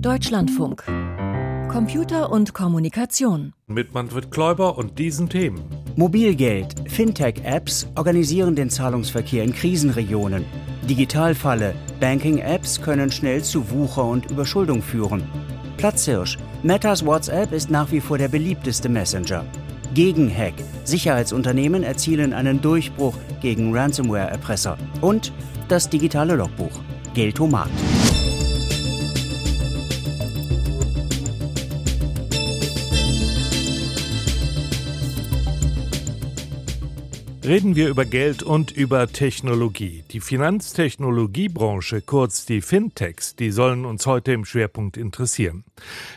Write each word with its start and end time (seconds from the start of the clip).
Deutschlandfunk. 0.00 0.84
Computer 1.68 2.30
und 2.30 2.54
Kommunikation. 2.54 3.52
Mit 3.66 3.94
Manfred 3.94 4.30
Kläuber 4.30 4.78
und 4.78 4.96
diesen 4.96 5.28
Themen. 5.28 5.60
Mobilgeld, 5.96 6.88
Fintech-Apps 6.88 7.88
organisieren 7.96 8.54
den 8.54 8.70
Zahlungsverkehr 8.70 9.42
in 9.42 9.52
Krisenregionen. 9.52 10.44
Digitalfalle, 10.88 11.74
Banking-Apps 11.98 12.80
können 12.80 13.10
schnell 13.10 13.42
zu 13.42 13.72
Wucher 13.72 14.04
und 14.04 14.30
Überschuldung 14.30 14.82
führen. 14.82 15.24
Platzhirsch, 15.78 16.38
Metas 16.62 17.04
WhatsApp 17.04 17.52
ist 17.52 17.68
nach 17.68 17.90
wie 17.90 18.00
vor 18.00 18.18
der 18.18 18.28
beliebteste 18.28 18.88
Messenger. 18.88 19.44
Gegenhack, 19.94 20.54
Sicherheitsunternehmen 20.84 21.82
erzielen 21.82 22.32
einen 22.34 22.60
Durchbruch 22.60 23.16
gegen 23.42 23.74
Ransomware-Erpresser. 23.76 24.78
Und 25.00 25.32
das 25.66 25.88
digitale 25.88 26.36
Logbuch, 26.36 26.78
Geltomat. 27.14 27.70
Reden 37.48 37.76
wir 37.76 37.88
über 37.88 38.04
Geld 38.04 38.42
und 38.42 38.72
über 38.72 39.06
Technologie. 39.06 40.04
Die 40.10 40.20
Finanztechnologiebranche, 40.20 42.02
kurz 42.02 42.44
die 42.44 42.60
Fintechs, 42.60 43.36
die 43.36 43.52
sollen 43.52 43.86
uns 43.86 44.04
heute 44.04 44.32
im 44.32 44.44
Schwerpunkt 44.44 44.98
interessieren. 44.98 45.64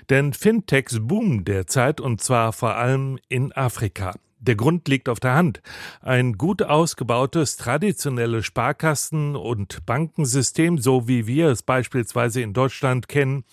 Denn 0.10 0.34
Fintechs 0.34 1.00
boomen 1.00 1.46
derzeit 1.46 2.02
und 2.02 2.20
zwar 2.20 2.52
vor 2.52 2.76
allem 2.76 3.18
in 3.30 3.54
Afrika. 3.54 4.14
Der 4.40 4.56
Grund 4.56 4.90
liegt 4.90 5.08
auf 5.08 5.22
der 5.22 5.36
Hand. 5.36 5.62
Ein 6.02 6.34
gut 6.34 6.64
ausgebautes 6.64 7.56
traditionelles 7.56 8.46
Sparkassen- 8.46 9.38
und 9.38 9.86
Bankensystem, 9.86 10.80
so 10.80 11.08
wie 11.08 11.28
wir 11.28 11.48
es 11.48 11.64
beispielsweise 11.64 12.42
in 12.42 12.52
Deutschland 12.52 13.08
kennen, 13.08 13.46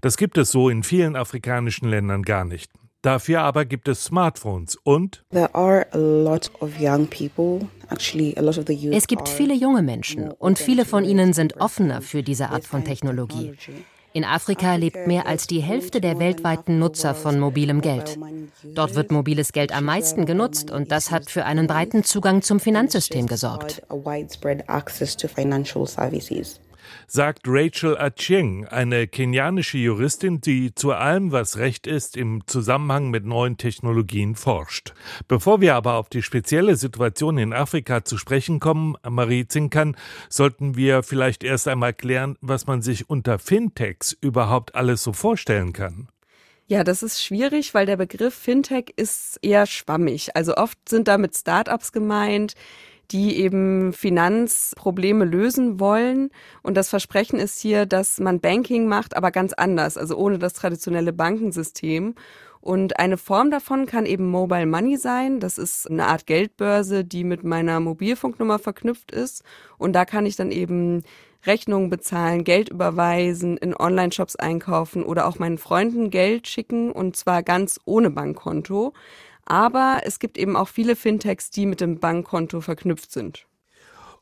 das 0.00 0.16
gibt 0.16 0.38
es 0.38 0.50
so 0.50 0.70
in 0.70 0.82
vielen 0.82 1.16
afrikanischen 1.16 1.90
Ländern 1.90 2.22
gar 2.22 2.46
nicht. 2.46 2.70
Dafür 3.02 3.42
aber 3.42 3.64
gibt 3.64 3.88
es 3.88 4.04
Smartphones 4.04 4.76
und 4.82 5.22
es 8.92 9.06
gibt 9.06 9.28
viele 9.28 9.54
junge 9.54 9.82
Menschen 9.82 10.30
und 10.32 10.58
viele 10.58 10.84
von 10.84 11.04
ihnen 11.04 11.32
sind 11.32 11.56
offener 11.60 12.02
für 12.02 12.22
diese 12.22 12.50
Art 12.50 12.64
von 12.64 12.84
Technologie. 12.84 13.52
In 14.16 14.24
Afrika 14.24 14.76
lebt 14.76 15.06
mehr 15.06 15.26
als 15.26 15.46
die 15.46 15.60
Hälfte 15.60 16.00
der 16.00 16.18
weltweiten 16.18 16.78
Nutzer 16.78 17.14
von 17.14 17.38
mobilem 17.38 17.82
Geld. 17.82 18.18
Dort 18.64 18.94
wird 18.94 19.10
mobiles 19.12 19.52
Geld 19.52 19.76
am 19.76 19.84
meisten 19.84 20.24
genutzt 20.24 20.70
und 20.70 20.90
das 20.90 21.10
hat 21.10 21.30
für 21.30 21.44
einen 21.44 21.66
breiten 21.66 22.02
Zugang 22.02 22.40
zum 22.40 22.58
Finanzsystem 22.58 23.26
gesorgt 23.26 23.82
sagt 27.06 27.42
Rachel 27.46 27.96
Achieng, 27.96 28.66
eine 28.66 29.06
kenianische 29.06 29.78
Juristin, 29.78 30.40
die 30.40 30.74
zu 30.74 30.92
allem, 30.92 31.32
was 31.32 31.56
Recht 31.56 31.86
ist, 31.86 32.16
im 32.16 32.46
Zusammenhang 32.46 33.10
mit 33.10 33.24
neuen 33.24 33.56
Technologien 33.56 34.34
forscht. 34.34 34.94
Bevor 35.28 35.60
wir 35.60 35.74
aber 35.74 35.94
auf 35.94 36.08
die 36.08 36.22
spezielle 36.22 36.76
Situation 36.76 37.38
in 37.38 37.52
Afrika 37.52 38.04
zu 38.04 38.18
sprechen 38.18 38.60
kommen, 38.60 38.96
Marie 39.08 39.46
Zinkern, 39.46 39.96
sollten 40.28 40.76
wir 40.76 41.02
vielleicht 41.02 41.44
erst 41.44 41.68
einmal 41.68 41.94
klären, 41.94 42.36
was 42.40 42.66
man 42.66 42.82
sich 42.82 43.08
unter 43.08 43.38
Fintechs 43.38 44.12
überhaupt 44.20 44.74
alles 44.74 45.02
so 45.02 45.12
vorstellen 45.12 45.72
kann. 45.72 46.08
Ja, 46.68 46.82
das 46.82 47.04
ist 47.04 47.22
schwierig, 47.22 47.74
weil 47.74 47.86
der 47.86 47.96
Begriff 47.96 48.34
Fintech 48.34 48.92
ist 48.96 49.38
eher 49.40 49.66
schwammig. 49.66 50.34
Also 50.34 50.56
oft 50.56 50.76
sind 50.88 51.06
damit 51.06 51.36
Startups 51.36 51.92
gemeint, 51.92 52.54
die 53.10 53.36
eben 53.36 53.92
Finanzprobleme 53.92 55.24
lösen 55.24 55.80
wollen. 55.80 56.30
Und 56.62 56.76
das 56.76 56.88
Versprechen 56.88 57.38
ist 57.38 57.60
hier, 57.60 57.86
dass 57.86 58.18
man 58.20 58.40
Banking 58.40 58.86
macht, 58.86 59.16
aber 59.16 59.30
ganz 59.30 59.52
anders, 59.52 59.96
also 59.96 60.16
ohne 60.16 60.38
das 60.38 60.54
traditionelle 60.54 61.12
Bankensystem. 61.12 62.14
Und 62.60 62.98
eine 62.98 63.16
Form 63.16 63.52
davon 63.52 63.86
kann 63.86 64.06
eben 64.06 64.28
Mobile 64.28 64.66
Money 64.66 64.96
sein. 64.96 65.38
Das 65.38 65.56
ist 65.56 65.88
eine 65.88 66.06
Art 66.06 66.26
Geldbörse, 66.26 67.04
die 67.04 67.22
mit 67.22 67.44
meiner 67.44 67.78
Mobilfunknummer 67.78 68.58
verknüpft 68.58 69.12
ist. 69.12 69.44
Und 69.78 69.92
da 69.92 70.04
kann 70.04 70.26
ich 70.26 70.34
dann 70.34 70.50
eben 70.50 71.02
Rechnungen 71.46 71.90
bezahlen, 71.90 72.44
Geld 72.44 72.68
überweisen, 72.68 73.56
in 73.56 73.74
Online-Shops 73.74 74.36
einkaufen 74.36 75.04
oder 75.04 75.26
auch 75.26 75.38
meinen 75.38 75.58
Freunden 75.58 76.10
Geld 76.10 76.48
schicken 76.48 76.90
und 76.90 77.16
zwar 77.16 77.42
ganz 77.42 77.78
ohne 77.84 78.10
Bankkonto. 78.10 78.92
Aber 79.46 80.00
es 80.04 80.18
gibt 80.18 80.36
eben 80.36 80.56
auch 80.56 80.68
viele 80.68 80.96
Fintechs, 80.96 81.50
die 81.50 81.66
mit 81.66 81.80
dem 81.80 81.98
Bankkonto 81.98 82.60
verknüpft 82.60 83.10
sind. 83.12 83.46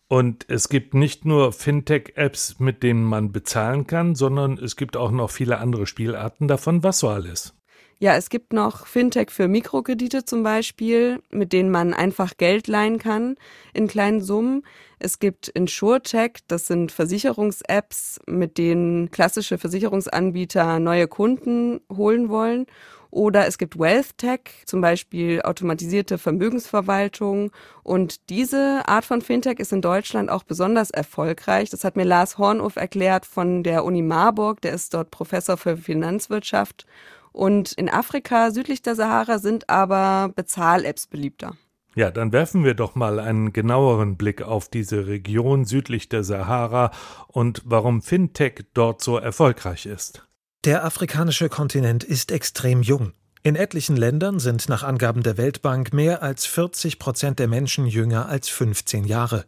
Und 0.06 0.44
es 0.48 0.68
gibt 0.68 0.94
nicht 0.94 1.24
nur 1.24 1.52
Fintech-Apps, 1.52 2.60
mit 2.60 2.82
denen 2.82 3.04
man 3.04 3.32
bezahlen 3.32 3.86
kann, 3.86 4.14
sondern 4.14 4.58
es 4.58 4.76
gibt 4.76 4.96
auch 4.96 5.10
noch 5.10 5.30
viele 5.30 5.58
andere 5.58 5.86
Spielarten 5.86 6.46
davon. 6.46 6.82
Was 6.84 6.98
so 6.98 7.08
alles? 7.08 7.54
Ja, 8.00 8.16
es 8.16 8.28
gibt 8.28 8.52
noch 8.52 8.86
Fintech 8.86 9.30
für 9.30 9.48
Mikrokredite 9.48 10.24
zum 10.24 10.42
Beispiel, 10.42 11.22
mit 11.30 11.52
denen 11.52 11.70
man 11.70 11.94
einfach 11.94 12.36
Geld 12.36 12.66
leihen 12.66 12.98
kann 12.98 13.36
in 13.72 13.86
kleinen 13.86 14.20
Summen. 14.20 14.62
Es 14.98 15.20
gibt 15.20 15.48
InsurTech, 15.48 16.40
das 16.48 16.66
sind 16.66 16.92
Versicherungs-Apps, 16.92 18.20
mit 18.26 18.58
denen 18.58 19.10
klassische 19.10 19.58
Versicherungsanbieter 19.58 20.80
neue 20.80 21.08
Kunden 21.08 21.80
holen 21.90 22.28
wollen. 22.28 22.66
Oder 23.14 23.46
es 23.46 23.58
gibt 23.58 23.78
Wealth 23.78 24.18
Tech, 24.18 24.40
zum 24.66 24.80
Beispiel 24.80 25.40
automatisierte 25.42 26.18
Vermögensverwaltung. 26.18 27.52
Und 27.84 28.28
diese 28.28 28.82
Art 28.88 29.04
von 29.04 29.20
Fintech 29.20 29.60
ist 29.60 29.72
in 29.72 29.82
Deutschland 29.82 30.28
auch 30.28 30.42
besonders 30.42 30.90
erfolgreich. 30.90 31.70
Das 31.70 31.84
hat 31.84 31.94
mir 31.94 32.02
Lars 32.02 32.38
Hornhoff 32.38 32.74
erklärt 32.74 33.24
von 33.24 33.62
der 33.62 33.84
Uni 33.84 34.02
Marburg. 34.02 34.60
Der 34.62 34.72
ist 34.72 34.94
dort 34.94 35.12
Professor 35.12 35.56
für 35.56 35.76
Finanzwirtschaft. 35.76 36.86
Und 37.30 37.70
in 37.74 37.88
Afrika 37.88 38.50
südlich 38.50 38.82
der 38.82 38.96
Sahara 38.96 39.38
sind 39.38 39.70
aber 39.70 40.32
Bezahl-Apps 40.34 41.06
beliebter. 41.06 41.52
Ja, 41.94 42.10
dann 42.10 42.32
werfen 42.32 42.64
wir 42.64 42.74
doch 42.74 42.96
mal 42.96 43.20
einen 43.20 43.52
genaueren 43.52 44.16
Blick 44.16 44.42
auf 44.42 44.68
diese 44.68 45.06
Region 45.06 45.66
südlich 45.66 46.08
der 46.08 46.24
Sahara 46.24 46.90
und 47.28 47.62
warum 47.64 48.02
Fintech 48.02 48.64
dort 48.74 49.02
so 49.02 49.18
erfolgreich 49.18 49.86
ist. 49.86 50.26
Der 50.64 50.82
afrikanische 50.82 51.50
Kontinent 51.50 52.04
ist 52.04 52.32
extrem 52.32 52.80
jung. 52.80 53.12
In 53.42 53.54
etlichen 53.54 53.96
Ländern 53.96 54.38
sind 54.38 54.66
nach 54.70 54.82
Angaben 54.82 55.22
der 55.22 55.36
Weltbank 55.36 55.92
mehr 55.92 56.22
als 56.22 56.46
40 56.46 56.98
Prozent 56.98 57.38
der 57.38 57.48
Menschen 57.48 57.86
jünger 57.86 58.30
als 58.30 58.48
15 58.48 59.04
Jahre. 59.04 59.44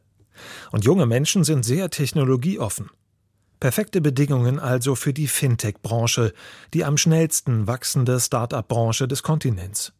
Und 0.72 0.84
junge 0.84 1.06
Menschen 1.06 1.42
sind 1.42 1.64
sehr 1.64 1.88
technologieoffen. 1.88 2.90
Perfekte 3.60 4.02
Bedingungen 4.02 4.58
also 4.58 4.94
für 4.94 5.14
die 5.14 5.26
Fintech-Branche, 5.26 6.34
die 6.74 6.84
am 6.84 6.98
schnellsten 6.98 7.66
wachsende 7.66 8.20
Start-up-Branche 8.20 9.08
des 9.08 9.22
Kontinents. 9.22 9.94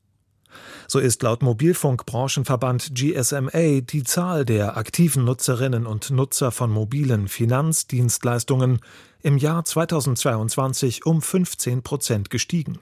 So 0.86 0.98
ist 0.98 1.22
laut 1.22 1.42
Mobilfunkbranchenverband 1.42 2.94
GSMA 2.94 3.80
die 3.80 4.04
Zahl 4.04 4.44
der 4.44 4.76
aktiven 4.76 5.24
Nutzerinnen 5.24 5.86
und 5.86 6.10
Nutzer 6.10 6.50
von 6.50 6.70
mobilen 6.70 7.28
Finanzdienstleistungen 7.28 8.80
im 9.26 9.38
Jahr 9.38 9.64
2022 9.64 11.04
um 11.04 11.20
15 11.20 11.82
Prozent 11.82 12.30
gestiegen. 12.30 12.78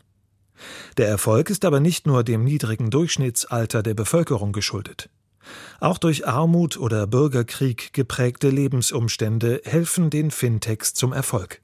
Der 0.99 1.09
Erfolg 1.09 1.49
ist 1.49 1.65
aber 1.65 1.81
nicht 1.81 2.07
nur 2.07 2.23
dem 2.23 2.45
niedrigen 2.45 2.91
Durchschnittsalter 2.91 3.83
der 3.83 3.95
Bevölkerung 3.95 4.53
geschuldet. 4.53 5.09
Auch 5.81 5.97
durch 5.97 6.29
Armut 6.29 6.77
oder 6.77 7.07
Bürgerkrieg 7.07 7.95
geprägte 7.95 8.51
Lebensumstände 8.51 9.63
helfen 9.65 10.11
den 10.11 10.31
Fintechs 10.31 10.93
zum 10.93 11.15
Erfolg. 11.15 11.63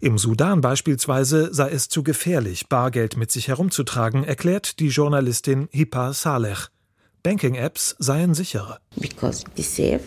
Im 0.00 0.18
Sudan 0.18 0.60
beispielsweise 0.60 1.54
sei 1.54 1.70
es 1.70 1.88
zu 1.88 2.02
gefährlich, 2.02 2.68
Bargeld 2.68 3.16
mit 3.16 3.30
sich 3.30 3.46
herumzutragen, 3.46 4.24
erklärt 4.24 4.80
die 4.80 4.88
Journalistin 4.88 5.68
Hipa 5.70 6.12
Saleh. 6.12 6.66
Banking-Apps 7.22 7.94
seien 8.00 8.34
sicherer. 8.34 8.80
Because 8.96 9.44
is 9.54 9.74
safe, 9.74 10.02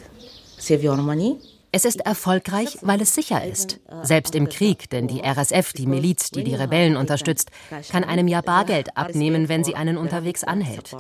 save 0.57 0.85
your 0.85 0.97
money. 0.97 1.37
Es 1.77 1.85
ist 1.85 2.01
erfolgreich, 2.01 2.79
weil 2.81 2.99
es 3.03 3.13
sicher 3.13 3.45
ist. 3.45 3.79
Selbst 4.01 4.33
im 4.33 4.49
Krieg, 4.49 4.89
denn 4.89 5.07
die 5.07 5.21
RSF, 5.21 5.73
die 5.73 5.85
Miliz, 5.85 6.31
die 6.31 6.43
die 6.43 6.55
Rebellen 6.55 6.97
unterstützt, 6.97 7.51
kann 7.91 8.03
einem 8.03 8.27
ja 8.27 8.41
Bargeld 8.41 8.97
abnehmen, 8.97 9.47
wenn 9.47 9.63
sie 9.63 9.75
einen 9.75 9.95
unterwegs 9.95 10.43
anhält. 10.43 10.95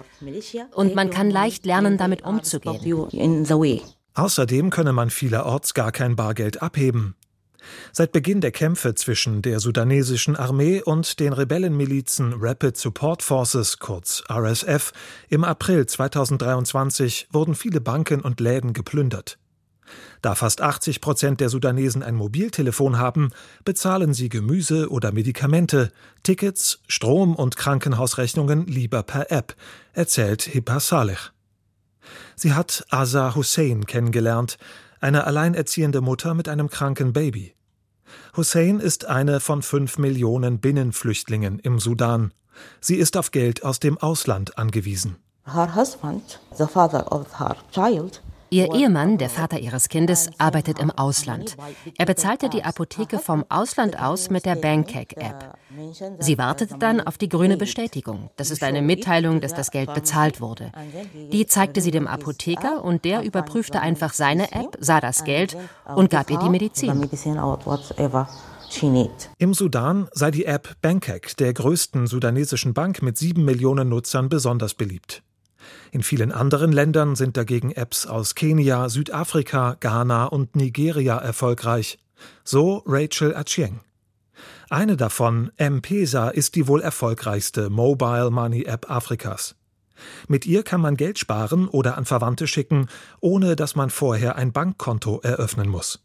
Und 0.75 0.93
man 0.93 1.09
kann 1.09 1.31
leicht 1.31 1.65
lernen, 1.65 1.97
damit 1.97 2.21
umzugehen. 2.21 3.47
Außerdem 4.13 4.69
könne 4.69 4.93
man 4.93 5.09
vielerorts 5.09 5.73
gar 5.73 5.91
kein 5.91 6.15
Bargeld 6.15 6.61
abheben. 6.61 7.15
Seit 7.91 8.11
Beginn 8.11 8.39
der 8.39 8.51
Kämpfe 8.51 8.93
zwischen 8.93 9.41
der 9.41 9.59
sudanesischen 9.59 10.35
Armee 10.35 10.83
und 10.83 11.19
den 11.19 11.33
Rebellenmilizen 11.33 12.35
Rapid 12.37 12.77
Support 12.77 13.23
Forces, 13.23 13.79
kurz 13.79 14.21
RSF, 14.29 14.91
im 15.29 15.43
April 15.43 15.87
2023 15.87 17.29
wurden 17.31 17.55
viele 17.55 17.81
Banken 17.81 18.21
und 18.21 18.39
Läden 18.39 18.73
geplündert. 18.73 19.39
Da 20.21 20.35
fast 20.35 20.61
80 20.61 21.01
Prozent 21.01 21.41
der 21.41 21.49
Sudanesen 21.49 22.03
ein 22.03 22.15
Mobiltelefon 22.15 22.97
haben, 22.97 23.31
bezahlen 23.63 24.13
sie 24.13 24.29
Gemüse 24.29 24.89
oder 24.89 25.11
Medikamente, 25.11 25.91
Tickets, 26.23 26.79
Strom- 26.87 27.35
und 27.35 27.57
Krankenhausrechnungen 27.57 28.65
lieber 28.67 29.03
per 29.03 29.31
App, 29.31 29.55
erzählt 29.93 30.43
Hippa 30.43 30.79
Saleh. 30.79 31.17
Sie 32.35 32.53
hat 32.53 32.85
Asa 32.89 33.35
Hussein 33.35 33.85
kennengelernt, 33.85 34.57
eine 34.99 35.25
alleinerziehende 35.25 36.01
Mutter 36.01 36.33
mit 36.33 36.49
einem 36.49 36.69
kranken 36.69 37.13
Baby. 37.13 37.53
Hussein 38.35 38.79
ist 38.79 39.05
eine 39.05 39.39
von 39.39 39.61
fünf 39.61 39.97
Millionen 39.97 40.59
Binnenflüchtlingen 40.59 41.59
im 41.59 41.79
Sudan. 41.79 42.31
Sie 42.81 42.95
ist 42.95 43.17
auf 43.17 43.31
Geld 43.31 43.63
aus 43.63 43.79
dem 43.79 43.97
Ausland 43.97 44.57
angewiesen. 44.57 45.17
Her 45.45 45.75
husband, 45.75 46.39
the 46.57 46.65
father 46.65 47.11
of 47.11 47.39
her 47.39 47.55
child, 47.71 48.21
Ihr 48.49 48.73
Ehemann, 48.73 49.17
der 49.17 49.29
Vater 49.29 49.59
ihres 49.59 49.89
Kindes, 49.89 50.29
arbeitet 50.37 50.79
im 50.79 50.91
Ausland. 50.91 51.57
Er 51.97 52.05
bezahlte 52.05 52.49
die 52.49 52.63
Apotheke 52.63 53.19
vom 53.19 53.45
Ausland 53.49 53.99
aus 53.99 54.29
mit 54.29 54.45
der 54.45 54.55
Bankcake-App. 54.55 55.57
Sie 56.19 56.37
wartet 56.37 56.71
dann 56.79 57.01
auf 57.01 57.17
die 57.17 57.29
grüne 57.29 57.57
Bestätigung. 57.57 58.29
Das 58.37 58.51
ist 58.51 58.63
eine 58.63 58.81
Mitteilung, 58.81 59.41
dass 59.41 59.53
das 59.53 59.71
Geld 59.71 59.93
bezahlt 59.93 60.41
wurde. 60.41 60.71
Die 61.31 61.45
zeigte 61.45 61.81
sie 61.81 61.91
dem 61.91 62.07
Apotheker 62.07 62.83
und 62.83 63.05
der 63.05 63.23
überprüfte 63.23 63.81
einfach 63.81 64.13
seine 64.13 64.51
App, 64.51 64.77
sah 64.79 65.01
das 65.01 65.23
Geld 65.23 65.57
und 65.95 66.09
gab 66.09 66.29
ihr 66.29 66.39
die 66.39 66.49
Medizin. 66.49 67.09
Im 69.37 69.53
Sudan 69.53 70.07
sei 70.11 70.31
die 70.31 70.45
App 70.45 70.75
Bankcake, 70.81 71.35
der 71.37 71.53
größten 71.53 72.07
sudanesischen 72.07 72.73
Bank 72.73 73.01
mit 73.01 73.17
sieben 73.17 73.45
Millionen 73.45 73.89
Nutzern, 73.89 74.29
besonders 74.29 74.73
beliebt. 74.73 75.23
In 75.91 76.03
vielen 76.03 76.31
anderen 76.31 76.71
Ländern 76.71 77.15
sind 77.15 77.37
dagegen 77.37 77.71
Apps 77.71 78.05
aus 78.05 78.35
Kenia, 78.35 78.89
Südafrika, 78.89 79.77
Ghana 79.79 80.25
und 80.25 80.55
Nigeria 80.55 81.17
erfolgreich. 81.17 81.99
So 82.43 82.83
Rachel 82.85 83.35
Achieng. 83.35 83.79
Eine 84.69 84.97
davon, 84.97 85.51
M-Pesa, 85.57 86.29
ist 86.29 86.55
die 86.55 86.67
wohl 86.67 86.81
erfolgreichste 86.81 87.69
Mobile 87.69 88.31
Money 88.31 88.63
App 88.63 88.89
Afrikas. 88.89 89.55
Mit 90.27 90.45
ihr 90.45 90.63
kann 90.63 90.81
man 90.81 90.97
Geld 90.97 91.17
sparen 91.17 91.67
oder 91.67 91.97
an 91.97 92.05
Verwandte 92.05 92.47
schicken, 92.47 92.87
ohne 93.19 93.55
dass 93.55 93.75
man 93.75 93.89
vorher 93.89 94.35
ein 94.35 94.51
Bankkonto 94.51 95.21
eröffnen 95.21 95.69
muss. 95.69 96.03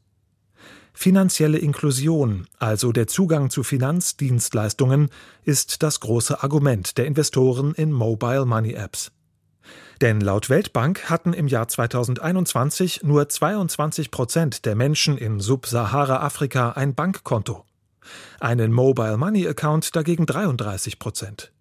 Finanzielle 0.94 1.58
Inklusion, 1.58 2.46
also 2.58 2.93
der 2.93 3.06
Zugang 3.06 3.50
zu 3.50 3.62
Finanzdienstleistungen, 3.62 5.08
ist 5.43 5.82
das 5.82 6.00
große 6.00 6.43
Argument 6.43 6.99
der 6.99 7.06
Investoren 7.06 7.75
in 7.75 7.93
Mobile 7.93 8.44
Money 8.44 8.75
Apps. 8.75 9.10
Denn 10.02 10.20
laut 10.20 10.50
Weltbank 10.50 11.08
hatten 11.08 11.32
im 11.32 11.46
Jahr 11.46 11.69
2021 11.69 13.04
nur 13.04 13.28
22 13.28 14.10
Prozent 14.10 14.66
der 14.66 14.75
Menschen 14.75 15.16
in 15.16 15.38
Subsahara-Afrika 15.38 16.72
ein 16.72 16.96
Bankkonto. 16.96 17.64
Einen 18.40 18.72
Mobile 18.72 19.16
Money 19.16 19.46
Account 19.46 19.94
dagegen 19.94 20.26
33 20.26 20.99
Prozent. 20.99 21.52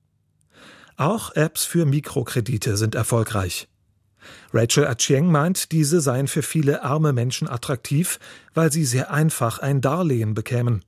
Auch 0.98 1.36
Apps 1.36 1.66
für 1.66 1.86
Mikrokredite 1.86 2.78
sind 2.78 2.96
erfolgreich. 2.96 3.68
Rachel 4.52 4.88
Achieng 4.88 5.28
meint, 5.32 5.72
diese 5.72 6.02
seien 6.02 6.28
für 6.28 6.42
viele 6.42 6.84
arme 6.84 7.14
Menschen 7.14 7.48
attraktiv, 7.48 8.18
weil 8.56 8.72
sie 8.72 8.86
sehr 8.86 9.12
einfach 9.12 9.60
ein 9.60 9.82
Darlehen 9.82 10.34
bekämen. 10.34 10.84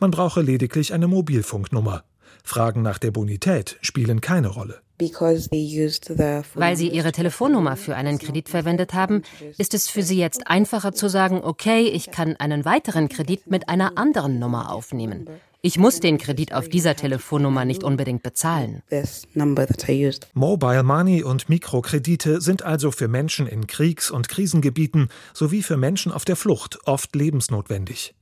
Man 0.00 0.10
brauche 0.10 0.40
lediglich 0.40 0.92
eine 0.92 1.06
Mobilfunknummer. 1.06 2.02
Fragen 2.42 2.82
nach 2.82 2.98
der 2.98 3.12
Bonität 3.12 3.78
spielen 3.80 4.20
keine 4.20 4.48
Rolle. 4.48 4.80
Weil 4.98 6.76
sie 6.76 6.88
ihre 6.88 7.12
Telefonnummer 7.12 7.76
für 7.76 7.96
einen 7.96 8.18
Kredit 8.18 8.48
verwendet 8.48 8.94
haben, 8.94 9.22
ist 9.58 9.74
es 9.74 9.88
für 9.88 10.02
sie 10.02 10.18
jetzt 10.18 10.46
einfacher 10.46 10.92
zu 10.92 11.08
sagen, 11.08 11.40
okay, 11.42 11.82
ich 11.88 12.10
kann 12.10 12.36
einen 12.36 12.64
weiteren 12.64 13.08
Kredit 13.08 13.46
mit 13.46 13.68
einer 13.68 13.98
anderen 13.98 14.38
Nummer 14.38 14.72
aufnehmen. 14.72 15.28
Ich 15.62 15.78
muss 15.78 16.00
den 16.00 16.18
Kredit 16.18 16.54
auf 16.54 16.68
dieser 16.68 16.94
Telefonnummer 16.94 17.64
nicht 17.64 17.82
unbedingt 17.82 18.22
bezahlen. 18.22 18.82
Mobile 20.34 20.82
Money 20.82 21.24
und 21.24 21.48
Mikrokredite 21.48 22.40
sind 22.40 22.62
also 22.62 22.90
für 22.90 23.08
Menschen 23.08 23.46
in 23.46 23.66
Kriegs- 23.66 24.10
und 24.10 24.28
Krisengebieten 24.28 25.08
sowie 25.34 25.62
für 25.62 25.76
Menschen 25.76 26.12
auf 26.12 26.24
der 26.24 26.36
Flucht 26.36 26.78
oft 26.84 27.16
lebensnotwendig 27.16 28.14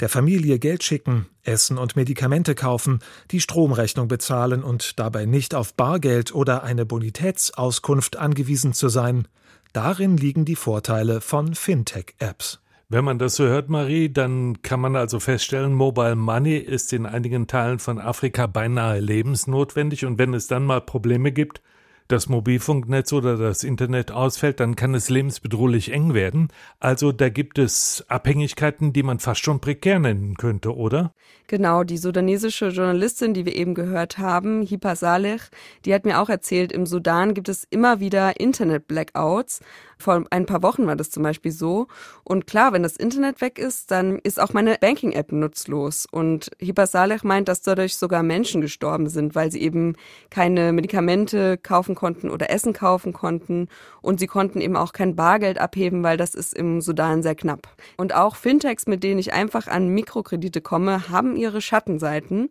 der 0.00 0.08
Familie 0.08 0.58
Geld 0.58 0.82
schicken, 0.82 1.26
Essen 1.42 1.78
und 1.78 1.96
Medikamente 1.96 2.54
kaufen, 2.54 3.00
die 3.30 3.40
Stromrechnung 3.40 4.08
bezahlen 4.08 4.62
und 4.62 4.98
dabei 4.98 5.26
nicht 5.26 5.54
auf 5.54 5.74
Bargeld 5.74 6.34
oder 6.34 6.62
eine 6.62 6.86
Bonitätsauskunft 6.86 8.16
angewiesen 8.16 8.72
zu 8.72 8.88
sein. 8.88 9.28
Darin 9.72 10.16
liegen 10.16 10.44
die 10.44 10.56
Vorteile 10.56 11.20
von 11.20 11.54
Fintech-Apps. 11.54 12.60
Wenn 12.88 13.04
man 13.04 13.18
das 13.18 13.34
so 13.34 13.44
hört, 13.44 13.68
Marie, 13.68 14.12
dann 14.12 14.62
kann 14.62 14.78
man 14.78 14.94
also 14.94 15.18
feststellen, 15.18 15.74
Mobile 15.74 16.14
Money 16.14 16.56
ist 16.56 16.92
in 16.92 17.04
einigen 17.04 17.48
Teilen 17.48 17.80
von 17.80 17.98
Afrika 17.98 18.46
beinahe 18.46 19.00
lebensnotwendig 19.00 20.04
und 20.04 20.18
wenn 20.18 20.34
es 20.34 20.46
dann 20.46 20.64
mal 20.64 20.80
Probleme 20.80 21.32
gibt, 21.32 21.60
das 22.08 22.28
Mobilfunknetz 22.28 23.12
oder 23.12 23.36
das 23.36 23.64
Internet 23.64 24.10
ausfällt, 24.10 24.60
dann 24.60 24.76
kann 24.76 24.94
es 24.94 25.08
lebensbedrohlich 25.08 25.92
eng 25.92 26.14
werden. 26.14 26.48
Also 26.80 27.12
da 27.12 27.28
gibt 27.28 27.58
es 27.58 28.04
Abhängigkeiten, 28.08 28.92
die 28.92 29.02
man 29.02 29.18
fast 29.18 29.42
schon 29.42 29.60
prekär 29.60 29.98
nennen 29.98 30.36
könnte, 30.36 30.74
oder? 30.74 31.12
Genau, 31.48 31.84
die 31.84 31.96
sudanesische 31.96 32.68
Journalistin, 32.68 33.32
die 33.32 33.46
wir 33.46 33.54
eben 33.54 33.74
gehört 33.74 34.18
haben, 34.18 34.62
Hipa 34.62 34.96
Saleh, 34.96 35.38
die 35.84 35.94
hat 35.94 36.04
mir 36.04 36.20
auch 36.20 36.28
erzählt, 36.28 36.72
im 36.72 36.86
Sudan 36.86 37.34
gibt 37.34 37.48
es 37.48 37.64
immer 37.70 38.00
wieder 38.00 38.40
Internet-Blackouts. 38.40 39.60
Vor 39.98 40.24
ein 40.30 40.44
paar 40.44 40.62
Wochen 40.62 40.86
war 40.86 40.96
das 40.96 41.10
zum 41.10 41.22
Beispiel 41.22 41.52
so. 41.52 41.86
Und 42.22 42.46
klar, 42.46 42.72
wenn 42.72 42.82
das 42.82 42.96
Internet 42.96 43.40
weg 43.40 43.58
ist, 43.58 43.90
dann 43.90 44.18
ist 44.18 44.40
auch 44.40 44.52
meine 44.52 44.76
Banking-App 44.78 45.32
nutzlos. 45.32 46.06
Und 46.10 46.50
Hipa 46.58 46.86
Saleh 46.86 47.20
meint, 47.22 47.48
dass 47.48 47.62
dadurch 47.62 47.96
sogar 47.96 48.22
Menschen 48.22 48.60
gestorben 48.60 49.08
sind, 49.08 49.34
weil 49.34 49.50
sie 49.50 49.62
eben 49.62 49.94
keine 50.30 50.72
Medikamente 50.72 51.56
kaufen 51.58 51.94
konnten 51.96 52.30
oder 52.30 52.50
Essen 52.50 52.72
kaufen 52.72 53.12
konnten. 53.12 53.66
Und 54.02 54.20
sie 54.20 54.28
konnten 54.28 54.60
eben 54.60 54.76
auch 54.76 54.92
kein 54.92 55.16
Bargeld 55.16 55.58
abheben, 55.58 56.04
weil 56.04 56.16
das 56.16 56.36
ist 56.36 56.54
im 56.54 56.80
Sudan 56.80 57.24
sehr 57.24 57.34
knapp. 57.34 57.66
Und 57.96 58.14
auch 58.14 58.36
Fintechs, 58.36 58.86
mit 58.86 59.02
denen 59.02 59.18
ich 59.18 59.32
einfach 59.32 59.66
an 59.66 59.88
Mikrokredite 59.88 60.60
komme, 60.60 61.08
haben 61.08 61.34
ihre 61.34 61.60
Schattenseiten. 61.60 62.50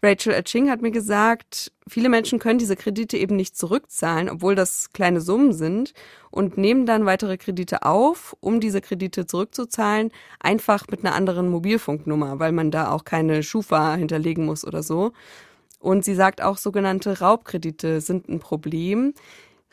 Rachel 0.00 0.32
Aching 0.34 0.70
hat 0.70 0.80
mir 0.80 0.92
gesagt, 0.92 1.72
viele 1.88 2.08
Menschen 2.08 2.38
können 2.38 2.60
diese 2.60 2.76
Kredite 2.76 3.16
eben 3.16 3.34
nicht 3.34 3.56
zurückzahlen, 3.56 4.30
obwohl 4.30 4.54
das 4.54 4.92
kleine 4.92 5.20
Summen 5.20 5.52
sind 5.52 5.92
und 6.30 6.56
nehmen 6.56 6.86
dann 6.86 7.04
weitere 7.04 7.36
Kredite 7.36 7.82
auf, 7.82 8.36
um 8.38 8.60
diese 8.60 8.80
Kredite 8.80 9.26
zurückzuzahlen, 9.26 10.12
einfach 10.38 10.86
mit 10.88 11.04
einer 11.04 11.16
anderen 11.16 11.48
Mobilfunknummer, 11.48 12.38
weil 12.38 12.52
man 12.52 12.70
da 12.70 12.92
auch 12.92 13.04
keine 13.04 13.42
Schufa 13.42 13.96
hinterlegen 13.96 14.46
muss 14.46 14.64
oder 14.64 14.84
so. 14.84 15.12
Und 15.78 16.04
sie 16.04 16.14
sagt 16.14 16.42
auch, 16.42 16.58
sogenannte 16.58 17.20
Raubkredite 17.20 18.00
sind 18.00 18.28
ein 18.28 18.40
Problem. 18.40 19.14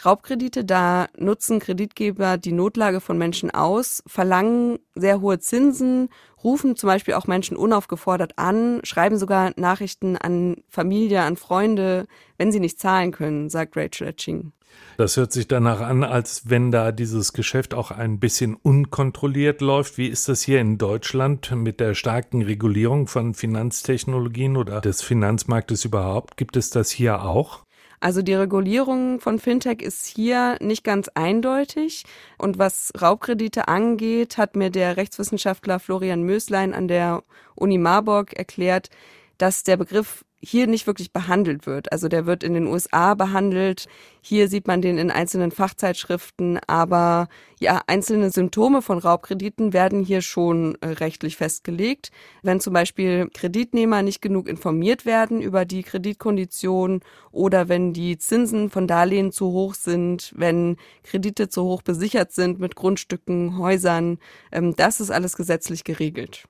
Raubkredite, 0.04 0.66
da 0.66 1.08
nutzen 1.18 1.60
Kreditgeber 1.60 2.38
die 2.38 2.52
Notlage 2.52 3.00
von 3.00 3.18
Menschen 3.18 3.52
aus, 3.52 4.04
verlangen 4.06 4.80
sehr 4.94 5.22
hohe 5.22 5.40
Zinsen, 5.40 6.10
rufen 6.46 6.78
zum 6.78 6.88
Beispiel 6.88 7.16
auch 7.16 7.28
Menschen 7.28 7.58
unaufgefordert 7.58 8.38
an, 8.38 8.80
schreiben 8.84 9.18
sogar 9.18 9.52
Nachrichten 9.58 10.16
an 10.16 10.58
Familie, 10.70 11.24
an 11.24 11.36
Freunde, 11.36 12.06
wenn 12.38 12.54
sie 12.54 12.62
nicht 12.62 12.80
zahlen 12.80 13.12
können, 13.12 13.50
sagt 13.50 13.76
Rachel 13.76 14.08
Etching. 14.08 14.54
Das 14.98 15.18
hört 15.18 15.34
sich 15.34 15.48
danach 15.48 15.82
an, 15.82 16.04
als 16.04 16.50
wenn 16.50 16.72
da 16.72 16.92
dieses 16.92 17.34
Geschäft 17.34 17.74
auch 17.74 17.92
ein 17.92 18.20
bisschen 18.20 18.56
unkontrolliert 18.56 19.62
läuft. 19.62 19.98
Wie 19.98 20.08
ist 20.08 20.30
das 20.30 20.42
hier 20.42 20.62
in 20.62 20.78
Deutschland 20.78 21.52
mit 21.56 21.80
der 21.80 21.96
starken 21.96 22.42
Regulierung 22.42 23.08
von 23.08 23.34
Finanztechnologien 23.34 24.56
oder 24.56 24.82
des 24.82 25.02
Finanzmarktes 25.02 25.86
überhaupt? 25.86 26.38
Gibt 26.38 26.56
es 26.56 26.70
das 26.70 26.92
hier 26.92 27.24
auch? 27.24 27.65
Also 28.00 28.22
die 28.22 28.34
Regulierung 28.34 29.20
von 29.20 29.40
Fintech 29.40 29.82
ist 29.82 30.06
hier 30.06 30.58
nicht 30.62 30.84
ganz 30.84 31.10
eindeutig. 31.14 32.04
Und 32.38 32.58
was 32.58 32.92
Raubkredite 33.00 33.68
angeht, 33.68 34.38
hat 34.38 34.56
mir 34.56 34.70
der 34.70 34.98
Rechtswissenschaftler 34.98 35.80
Florian 35.80 36.24
Möslein 36.24 36.74
an 36.74 36.88
der 36.88 37.24
Uni 37.56 37.78
Marburg 37.78 38.34
erklärt, 38.34 38.90
dass 39.38 39.64
der 39.64 39.78
Begriff 39.78 40.24
hier 40.46 40.68
nicht 40.68 40.86
wirklich 40.86 41.12
behandelt 41.12 41.66
wird. 41.66 41.92
Also 41.92 42.08
der 42.08 42.26
wird 42.26 42.44
in 42.44 42.54
den 42.54 42.68
USA 42.68 43.16
behandelt. 43.16 43.88
Hier 44.22 44.48
sieht 44.48 44.68
man 44.68 44.82
den 44.82 44.98
in 44.98 45.12
einzelnen 45.12 45.52
Fachzeitschriften, 45.52 46.60
aber 46.68 47.28
ja, 47.60 47.82
einzelne 47.88 48.30
Symptome 48.30 48.82
von 48.82 49.00
Raubkrediten 49.00 49.74
werden 49.74 50.04
hier 50.04 50.22
schon 50.22 50.78
äh, 50.82 50.88
rechtlich 50.88 51.38
festgelegt. 51.38 52.12
Wenn 52.44 52.60
zum 52.60 52.74
Beispiel 52.74 53.30
Kreditnehmer 53.34 54.04
nicht 54.04 54.22
genug 54.22 54.48
informiert 54.48 55.06
werden 55.06 55.42
über 55.42 55.66
die 55.66 55.84
Kreditkonditionen 55.84 57.02
oder 57.32 57.68
wenn 57.68 57.94
die 57.94 58.18
Zinsen 58.18 58.70
von 58.70 58.88
Darlehen 58.88 59.32
zu 59.32 59.48
hoch 59.48 59.74
sind, 59.74 60.32
wenn 60.36 60.78
Kredite 61.04 61.50
zu 61.50 61.64
hoch 61.64 61.82
besichert 61.82 62.32
sind 62.32 62.60
mit 62.60 62.76
Grundstücken, 62.76 63.58
Häusern, 63.58 64.20
ähm, 64.52 64.76
das 64.76 65.00
ist 65.00 65.12
alles 65.12 65.36
gesetzlich 65.36 65.84
geregelt. 65.84 66.46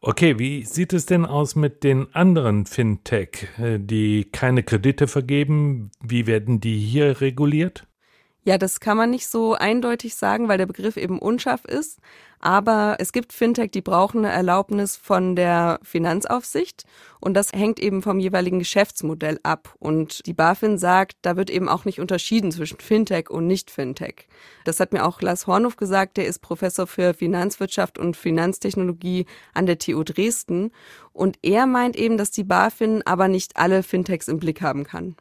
Okay, 0.00 0.38
wie 0.38 0.64
sieht 0.64 0.92
es 0.92 1.06
denn 1.06 1.26
aus 1.26 1.56
mit 1.56 1.82
den 1.82 2.14
anderen 2.14 2.66
Fintech, 2.66 3.48
äh, 3.58 3.78
die 3.80 4.28
keine 4.30 4.62
Kredite 4.62 5.08
vergeben? 5.08 5.90
Wie 6.00 6.28
werden 6.28 6.60
die 6.60 6.78
hier 6.78 7.20
reguliert? 7.20 7.87
Ja, 8.48 8.56
das 8.56 8.80
kann 8.80 8.96
man 8.96 9.10
nicht 9.10 9.26
so 9.26 9.52
eindeutig 9.52 10.14
sagen, 10.14 10.48
weil 10.48 10.56
der 10.56 10.64
Begriff 10.64 10.96
eben 10.96 11.18
unscharf 11.18 11.66
ist. 11.66 11.98
Aber 12.40 12.96
es 12.98 13.12
gibt 13.12 13.34
Fintech, 13.34 13.72
die 13.72 13.82
brauchen 13.82 14.24
eine 14.24 14.32
Erlaubnis 14.32 14.96
von 14.96 15.36
der 15.36 15.78
Finanzaufsicht 15.82 16.84
und 17.20 17.34
das 17.34 17.52
hängt 17.52 17.78
eben 17.78 18.00
vom 18.00 18.18
jeweiligen 18.18 18.58
Geschäftsmodell 18.58 19.38
ab. 19.42 19.74
Und 19.78 20.24
die 20.24 20.32
BaFin 20.32 20.78
sagt, 20.78 21.18
da 21.20 21.36
wird 21.36 21.50
eben 21.50 21.68
auch 21.68 21.84
nicht 21.84 22.00
unterschieden 22.00 22.50
zwischen 22.50 22.80
Fintech 22.80 23.28
und 23.28 23.46
Nicht-Fintech. 23.46 24.28
Das 24.64 24.80
hat 24.80 24.94
mir 24.94 25.04
auch 25.04 25.20
Lars 25.20 25.46
Hornhoff 25.46 25.76
gesagt, 25.76 26.16
der 26.16 26.24
ist 26.24 26.38
Professor 26.38 26.86
für 26.86 27.12
Finanzwirtschaft 27.12 27.98
und 27.98 28.16
Finanztechnologie 28.16 29.26
an 29.52 29.66
der 29.66 29.76
TU 29.76 30.04
Dresden. 30.04 30.70
Und 31.12 31.38
er 31.42 31.66
meint 31.66 31.96
eben, 31.96 32.16
dass 32.16 32.30
die 32.30 32.44
BaFin 32.44 33.02
aber 33.04 33.28
nicht 33.28 33.58
alle 33.58 33.82
Fintechs 33.82 34.26
im 34.26 34.38
Blick 34.38 34.62
haben 34.62 34.84
kann. 34.84 35.16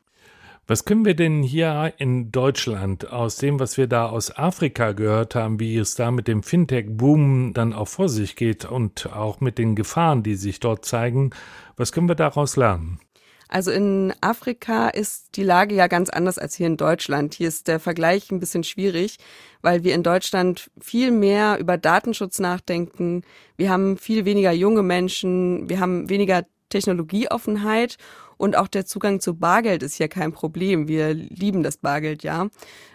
Was 0.69 0.83
können 0.83 1.05
wir 1.05 1.15
denn 1.15 1.43
hier 1.43 1.93
in 1.97 2.29
Deutschland 2.29 3.09
aus 3.09 3.37
dem, 3.37 3.57
was 3.57 3.77
wir 3.77 3.87
da 3.87 4.07
aus 4.07 4.37
Afrika 4.37 4.91
gehört 4.91 5.33
haben, 5.33 5.61
wie 5.61 5.77
es 5.77 5.95
da 5.95 6.11
mit 6.11 6.27
dem 6.27 6.43
Fintech-Boom 6.43 7.53
dann 7.53 7.71
auch 7.71 7.87
vor 7.87 8.09
sich 8.09 8.35
geht 8.35 8.65
und 8.65 9.05
auch 9.13 9.39
mit 9.39 9.59
den 9.59 9.77
Gefahren, 9.77 10.23
die 10.23 10.35
sich 10.35 10.59
dort 10.59 10.83
zeigen, 10.83 11.29
was 11.77 11.93
können 11.93 12.09
wir 12.09 12.15
daraus 12.15 12.57
lernen? 12.57 12.99
Also 13.47 13.71
in 13.71 14.13
Afrika 14.19 14.89
ist 14.89 15.37
die 15.37 15.43
Lage 15.43 15.73
ja 15.73 15.87
ganz 15.87 16.09
anders 16.09 16.37
als 16.37 16.55
hier 16.55 16.67
in 16.67 16.75
Deutschland. 16.75 17.33
Hier 17.33 17.47
ist 17.47 17.69
der 17.69 17.79
Vergleich 17.79 18.29
ein 18.29 18.41
bisschen 18.41 18.65
schwierig, 18.65 19.19
weil 19.61 19.85
wir 19.85 19.95
in 19.95 20.03
Deutschland 20.03 20.69
viel 20.81 21.11
mehr 21.11 21.59
über 21.59 21.77
Datenschutz 21.77 22.39
nachdenken. 22.39 23.21
Wir 23.55 23.69
haben 23.69 23.97
viel 23.97 24.25
weniger 24.25 24.51
junge 24.51 24.83
Menschen, 24.83 25.69
wir 25.69 25.79
haben 25.79 26.09
weniger 26.09 26.43
Technologieoffenheit 26.69 27.97
und 28.37 28.55
auch 28.55 28.67
der 28.67 28.85
Zugang 28.85 29.19
zu 29.19 29.35
Bargeld 29.35 29.83
ist 29.83 29.95
hier 29.95 30.07
kein 30.07 30.31
Problem. 30.31 30.87
Wir 30.87 31.13
lieben 31.13 31.63
das 31.63 31.77
Bargeld, 31.77 32.23
ja. 32.23 32.47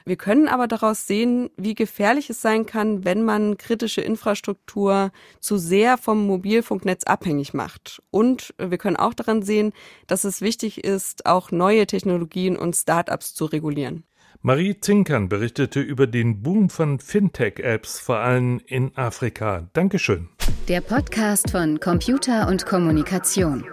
Wir 0.05 0.17
können 0.17 0.49
aber 0.49 0.69
daraus 0.69 1.07
sehen, 1.07 1.51
wie 1.57 1.75
gefährlich 1.75 2.31
es 2.31 2.41
sein 2.41 2.65
kann, 2.65 3.05
wenn 3.05 3.23
man 3.23 3.59
kritische 3.59 4.01
Infrastruktur 4.01 5.11
zu 5.41 5.59
sehr 5.59 5.99
vom 5.99 6.27
Mobilfunknetz 6.27 7.05
abhängig 7.05 7.55
macht. 7.55 8.03
Und 8.11 8.55
wir 8.59 8.79
können 8.79 8.97
auch 8.97 9.15
daran 9.15 9.43
sehen, 9.43 9.73
dass 10.07 10.25
es 10.25 10.41
wichtig 10.41 10.85
ist, 10.85 11.27
auch 11.27 11.51
neue 11.51 11.87
Technologien 11.87 12.57
und 12.57 12.77
Start-ups 12.77 13.35
zu 13.35 13.47
regulieren. 13.47 14.05
Marie 14.45 14.81
Zinkern 14.81 15.29
berichtete 15.29 15.79
über 15.79 16.09
den 16.09 16.43
Boom 16.43 16.69
von 16.69 16.99
Fintech-Apps, 16.99 18.01
vor 18.01 18.17
allem 18.17 18.61
in 18.67 18.91
Afrika. 18.97 19.69
Dankeschön. 19.73 20.31
Der 20.67 20.81
Podcast 20.81 21.51
von 21.51 21.79
Computer 21.79 22.49
und 22.49 22.67
Kommunikation. 22.67 23.65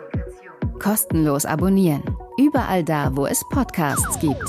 Kostenlos 0.77 1.45
abonnieren. 1.45 2.03
Überall 2.37 2.83
da, 2.83 3.15
wo 3.15 3.25
es 3.25 3.43
Podcasts 3.49 4.19
gibt. 4.19 4.45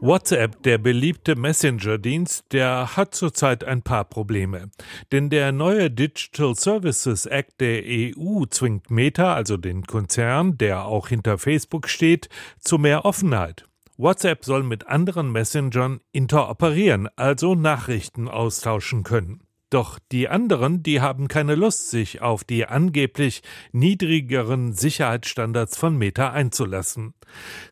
WhatsApp, 0.00 0.62
der 0.62 0.78
beliebte 0.78 1.34
Messenger-Dienst, 1.34 2.52
der 2.52 2.96
hat 2.96 3.16
zurzeit 3.16 3.64
ein 3.64 3.82
paar 3.82 4.04
Probleme. 4.04 4.70
Denn 5.10 5.28
der 5.28 5.50
neue 5.50 5.90
Digital 5.90 6.54
Services 6.54 7.26
Act 7.26 7.60
der 7.60 7.82
EU 7.84 8.44
zwingt 8.48 8.92
Meta, 8.92 9.34
also 9.34 9.56
den 9.56 9.84
Konzern, 9.84 10.56
der 10.56 10.84
auch 10.84 11.08
hinter 11.08 11.36
Facebook 11.36 11.88
steht, 11.88 12.28
zu 12.60 12.78
mehr 12.78 13.04
Offenheit. 13.04 13.64
WhatsApp 13.96 14.44
soll 14.44 14.62
mit 14.62 14.86
anderen 14.86 15.32
Messengern 15.32 16.00
interoperieren, 16.12 17.08
also 17.16 17.56
Nachrichten 17.56 18.28
austauschen 18.28 19.02
können. 19.02 19.47
Doch 19.70 19.98
die 20.12 20.28
anderen, 20.28 20.82
die 20.82 21.02
haben 21.02 21.28
keine 21.28 21.54
Lust, 21.54 21.90
sich 21.90 22.22
auf 22.22 22.42
die 22.42 22.64
angeblich 22.64 23.42
niedrigeren 23.72 24.72
Sicherheitsstandards 24.72 25.76
von 25.76 25.96
Meta 25.96 26.30
einzulassen. 26.30 27.12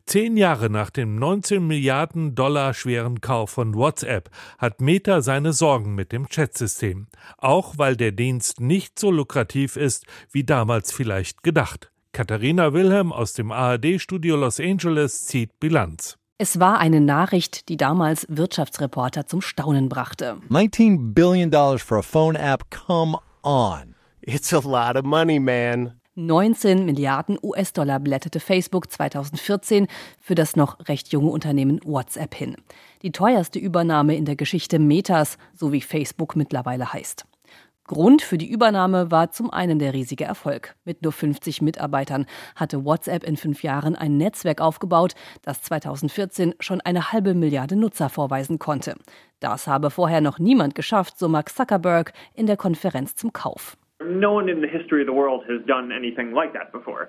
Zehn 0.05 0.37
Jahre 0.37 0.69
nach 0.69 0.91
dem 0.91 1.17
19 1.17 1.67
Milliarden 1.67 2.35
Dollar 2.35 2.75
schweren 2.75 3.23
Kauf 3.23 3.50
von 3.50 3.75
WhatsApp 3.75 4.31
hat 4.59 4.83
Meta 4.83 5.23
seine 5.23 5.55
Sorgen 5.55 5.95
mit 5.95 6.12
dem 6.12 6.29
Chatsystem. 6.29 7.07
Auch 7.38 7.79
weil 7.79 7.97
der 7.97 8.12
Dienst 8.12 8.61
nicht 8.61 8.99
so 8.99 9.11
lukrativ 9.11 9.76
ist, 9.76 10.05
wie 10.31 10.45
damals 10.45 10.93
vielleicht 10.93 11.43
gedacht. 11.43 11.91
Katharina 12.12 12.75
Wilhelm 12.75 13.11
aus 13.11 13.33
dem 13.33 13.53
ARD-Studio 13.53 14.37
Los 14.37 14.61
Angeles 14.61 15.25
zieht 15.26 15.59
Bilanz. 15.61 16.19
Es 16.38 16.61
war 16.61 16.78
eine 16.81 17.00
Nachricht, 17.00 17.71
die 17.71 17.78
damals 17.78 18.26
Wirtschaftsreporter 18.28 19.26
zum 19.26 19.40
Staunen 19.40 19.88
brachte. 19.88 20.37
19 20.50 21.14
billion 21.14 21.50
dollars 21.50 21.81
for 21.81 21.97
a 21.97 22.02
phone 22.02 22.37
app, 22.37 22.71
come 22.71 23.16
on. 23.43 23.95
It's 24.21 24.52
a 24.52 24.59
lot 24.59 24.97
of 24.97 25.05
money, 25.07 25.40
man. 25.40 25.99
19 26.14 26.85
Milliarden 26.85 27.38
US-Dollar 27.43 28.00
blätterte 28.00 28.40
Facebook 28.40 28.90
2014 28.93 29.87
für 30.21 30.35
das 30.35 30.57
noch 30.57 30.78
recht 30.88 31.11
junge 31.11 31.31
Unternehmen 31.31 31.81
WhatsApp 31.85 32.35
hin. 32.35 32.57
Die 33.00 33.12
teuerste 33.12 33.59
Übernahme 33.59 34.14
in 34.14 34.26
der 34.26 34.37
Geschichte 34.37 34.78
Metas, 34.78 35.38
so 35.55 35.73
wie 35.73 35.81
Facebook 35.81 36.37
mittlerweile 36.37 36.93
heißt. 36.93 37.25
Grund 37.87 38.23
für 38.23 38.38
die 38.38 38.50
Übernahme 38.50 39.11
war 39.11 39.31
zum 39.31 39.50
einen 39.50 39.78
der 39.78 39.95
riesige 39.95 40.25
Erfolg. 40.25 40.75
Mit 40.85 41.02
nur 41.02 41.12
50 41.12 41.62
Mitarbeitern 41.62 42.26
hatte 42.57 42.85
WhatsApp 42.85 43.23
in 43.23 43.37
fünf 43.37 43.62
Jahren 43.62 43.95
ein 43.95 44.16
Netzwerk 44.16 44.61
aufgebaut, 44.61 45.14
das 45.43 45.62
2014 45.62 46.55
schon 46.59 46.81
eine 46.81 47.12
halbe 47.12 47.35
Milliarde 47.35 47.76
Nutzer 47.76 48.09
vorweisen 48.09 48.59
konnte. 48.59 48.95
Das 49.40 49.66
habe 49.69 49.90
vorher 49.90 50.21
noch 50.21 50.38
niemand 50.38 50.75
geschafft, 50.75 51.19
so 51.19 51.28
Mark 51.28 51.50
Zuckerberg 51.50 52.12
in 52.35 52.47
der 52.47 52.57
Konferenz 52.57 53.14
zum 53.14 53.33
Kauf. 53.33 53.76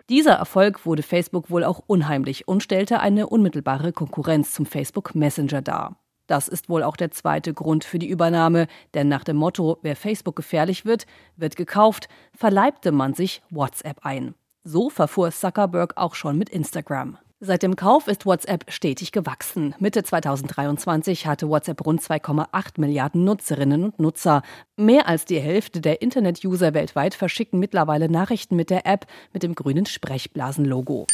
Dieser 0.09 0.33
Erfolg 0.33 0.85
wurde 0.85 1.03
Facebook 1.03 1.49
wohl 1.49 1.63
auch 1.63 1.81
unheimlich 1.85 2.47
und 2.47 2.63
stellte 2.63 2.99
eine 2.99 3.27
unmittelbare 3.27 3.91
Konkurrenz 3.91 4.53
zum 4.53 4.65
Facebook 4.65 5.13
Messenger 5.13 5.61
dar. 5.61 5.97
Das 6.27 6.47
ist 6.47 6.69
wohl 6.69 6.83
auch 6.83 6.97
der 6.97 7.11
zweite 7.11 7.53
Grund 7.53 7.83
für 7.83 7.99
die 7.99 8.09
Übernahme, 8.09 8.67
denn 8.93 9.07
nach 9.07 9.23
dem 9.23 9.37
Motto, 9.37 9.79
wer 9.81 9.95
Facebook 9.95 10.35
gefährlich 10.35 10.85
wird, 10.85 11.05
wird 11.37 11.55
gekauft, 11.55 12.09
verleibte 12.33 12.91
man 12.91 13.13
sich 13.13 13.41
WhatsApp 13.49 14.05
ein. 14.05 14.35
So 14.63 14.89
verfuhr 14.89 15.31
Zuckerberg 15.31 15.93
auch 15.95 16.13
schon 16.13 16.37
mit 16.37 16.49
Instagram. 16.49 17.17
Seit 17.39 17.61
dem 17.61 17.75
Kauf 17.75 18.07
ist 18.07 18.25
WhatsApp 18.25 18.65
stetig 18.67 19.11
gewachsen. 19.11 19.75
Mitte 19.77 20.01
2023 20.03 21.27
hatte 21.27 21.47
WhatsApp 21.47 21.85
rund 21.85 22.01
2,8 22.01 22.81
Milliarden 22.81 23.23
Nutzerinnen 23.23 23.83
und 23.83 23.99
Nutzer. 23.99 24.41
Mehr 24.75 25.07
als 25.07 25.25
die 25.25 25.39
Hälfte 25.39 25.79
der 25.79 26.01
Internet-User 26.01 26.73
weltweit 26.73 27.13
verschicken 27.13 27.59
mittlerweile 27.59 28.09
Nachrichten 28.09 28.55
mit 28.55 28.71
der 28.71 28.87
App 28.87 29.05
mit 29.33 29.43
dem 29.43 29.53
grünen 29.53 29.85
Sprechblasenlogo. 29.85 31.05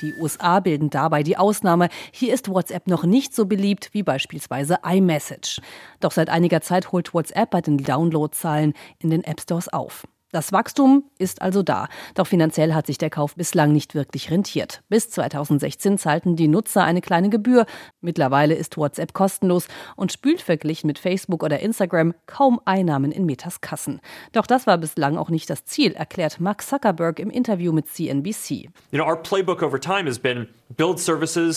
Die 0.00 0.14
USA 0.14 0.60
bilden 0.60 0.90
dabei 0.90 1.22
die 1.22 1.36
Ausnahme. 1.36 1.88
Hier 2.12 2.34
ist 2.34 2.48
WhatsApp 2.48 2.86
noch 2.86 3.04
nicht 3.04 3.34
so 3.34 3.46
beliebt 3.46 3.90
wie 3.92 4.02
beispielsweise 4.02 4.78
iMessage. 4.84 5.60
Doch 6.00 6.12
seit 6.12 6.30
einiger 6.30 6.60
Zeit 6.60 6.92
holt 6.92 7.14
WhatsApp 7.14 7.50
bei 7.50 7.60
den 7.60 7.78
Downloadzahlen 7.78 8.74
in 8.98 9.10
den 9.10 9.24
App 9.24 9.40
Stores 9.40 9.68
auf. 9.68 10.06
Das 10.30 10.52
Wachstum 10.52 11.04
ist 11.18 11.40
also 11.40 11.62
da, 11.62 11.88
doch 12.14 12.26
finanziell 12.26 12.74
hat 12.74 12.86
sich 12.86 12.98
der 12.98 13.08
Kauf 13.08 13.34
bislang 13.34 13.72
nicht 13.72 13.94
wirklich 13.94 14.30
rentiert. 14.30 14.82
Bis 14.90 15.08
2016 15.08 15.96
zahlten 15.96 16.36
die 16.36 16.48
Nutzer 16.48 16.84
eine 16.84 17.00
kleine 17.00 17.30
Gebühr. 17.30 17.64
Mittlerweile 18.02 18.54
ist 18.54 18.76
WhatsApp 18.76 19.14
kostenlos 19.14 19.68
und 19.96 20.12
spült 20.12 20.42
verglichen 20.42 20.86
mit 20.86 20.98
Facebook 20.98 21.42
oder 21.42 21.60
Instagram 21.60 22.12
kaum 22.26 22.60
Einnahmen 22.66 23.10
in 23.10 23.24
Metas 23.24 23.62
Kassen. 23.62 24.02
Doch 24.32 24.46
das 24.46 24.66
war 24.66 24.76
bislang 24.76 25.16
auch 25.16 25.30
nicht 25.30 25.48
das 25.48 25.64
Ziel, 25.64 25.92
erklärt 25.92 26.40
Mark 26.40 26.60
Zuckerberg 26.60 27.20
im 27.20 27.30
Interview 27.30 27.72
mit 27.72 27.88
CNBC. 27.88 28.68
You 28.90 29.02
know, 29.02 29.06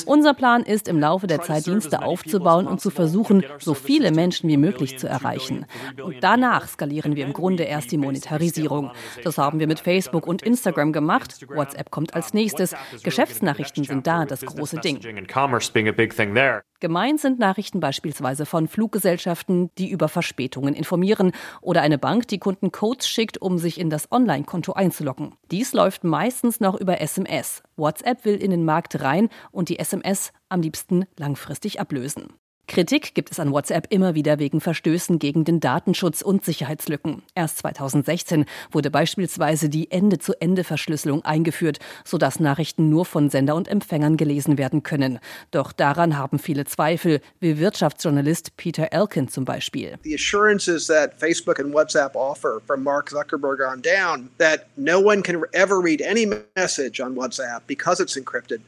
unser 0.06 0.34
Plan 0.34 0.64
ist, 0.64 0.88
im 0.88 0.98
Laufe 0.98 1.28
der 1.28 1.42
Zeit 1.42 1.66
Dienste 1.66 2.02
aufzubauen 2.02 2.68
und 2.68 2.80
zu 2.80 2.90
versuchen, 2.90 3.44
so 3.60 3.74
viele 3.74 4.12
Menschen 4.12 4.50
wie 4.50 4.56
möglich 4.56 4.98
zu 4.98 5.08
erreichen. 5.08 5.66
Und 6.02 6.16
danach 6.22 6.70
skalieren 6.70 7.18
wir 7.18 7.26
im 7.26 7.34
Grunde 7.34 7.64
erst 7.64 7.92
die 7.92 7.98
Monetarisierung. 7.98 8.61
Das 9.24 9.38
haben 9.38 9.60
wir 9.60 9.68
mit 9.68 9.80
Facebook 9.80 10.28
und 10.28 10.42
Instagram 10.42 10.94
gemacht. 10.94 11.46
WhatsApp 11.50 11.92
kommt 11.92 12.14
als 12.14 12.34
nächstes. 12.34 12.76
Geschäftsnachrichten 13.04 13.84
sind 13.84 14.08
da 14.08 14.26
das 14.26 14.42
große 14.42 14.78
Ding. 14.78 15.00
Gemeint 16.80 17.20
sind 17.20 17.38
Nachrichten 17.38 17.80
beispielsweise 17.80 18.48
von 18.48 18.68
Fluggesellschaften, 18.68 19.70
die 19.78 19.92
über 19.92 20.10
Verspätungen 20.10 20.74
informieren 20.74 21.32
oder 21.62 21.84
eine 21.84 22.00
Bank, 22.00 22.28
die 22.28 22.40
Kunden 22.40 22.72
Codes 22.72 23.08
schickt, 23.08 23.40
um 23.40 23.60
sich 23.60 23.80
in 23.80 23.92
das 23.92 24.12
Online-Konto 24.12 24.74
einzuloggen. 24.74 25.36
Dies 25.52 25.74
läuft 25.74 26.04
meistens 26.04 26.60
noch 26.60 26.80
über 26.80 27.00
SMS. 27.00 27.62
WhatsApp 27.76 28.26
will 28.26 28.36
in 28.36 28.50
den 28.50 28.66
Markt 28.66 29.02
rein 29.02 29.30
und 29.52 29.70
die 29.70 29.78
SMS 29.78 30.34
am 30.50 30.62
liebsten 30.62 31.06
langfristig 31.18 31.80
ablösen. 31.80 32.41
Kritik 32.72 33.16
gibt 33.16 33.34
es 33.34 33.40
an 33.42 33.52
WhatsApp 33.52 33.88
immer 33.90 34.16
wieder 34.16 34.40
wegen 34.40 34.62
Verstößen 34.62 35.20
gegen 35.20 35.44
den 35.44 35.60
Datenschutz 35.60 36.22
und 36.22 36.46
Sicherheitslücken. 36.46 37.22
Erst 37.36 37.58
2016 37.58 38.46
wurde 38.72 38.90
beispielsweise 38.90 39.68
die 39.68 39.92
Ende-zu-Ende-Verschlüsselung 39.92 41.26
eingeführt, 41.26 41.80
sodass 42.06 42.40
Nachrichten 42.40 42.88
nur 42.88 43.04
von 43.04 43.30
Sender 43.30 43.56
und 43.56 43.68
Empfängern 43.68 44.16
gelesen 44.16 44.58
werden 44.58 44.84
können. 44.84 45.20
Doch 45.52 45.74
daran 45.74 46.18
haben 46.18 46.40
viele 46.40 46.64
Zweifel, 46.64 47.20
wie 47.42 47.60
Wirtschaftsjournalist 47.60 48.56
Peter 48.56 48.94
Elkin 48.94 49.28
zum 49.28 49.44
Beispiel. 49.44 50.00
The 50.06 50.16
assurances 50.16 50.88
that 50.88 51.20
Facebook 51.20 51.60
and 51.60 51.74
WhatsApp 51.74 52.16
offer 52.16 52.62
from 52.66 52.84
Mark 52.84 53.10
Zuckerberg 53.10 53.60
on 53.70 53.82
down 53.82 54.30
that 54.38 54.68
no 54.78 54.98
one 54.98 55.22
can 55.22 55.44
ever 55.52 55.84
read 55.84 56.02
any 56.02 56.26
message 56.56 57.02
on 57.02 57.18
WhatsApp 57.18 57.64
because 57.68 58.02
it's 58.02 58.16
encrypted 58.16 58.62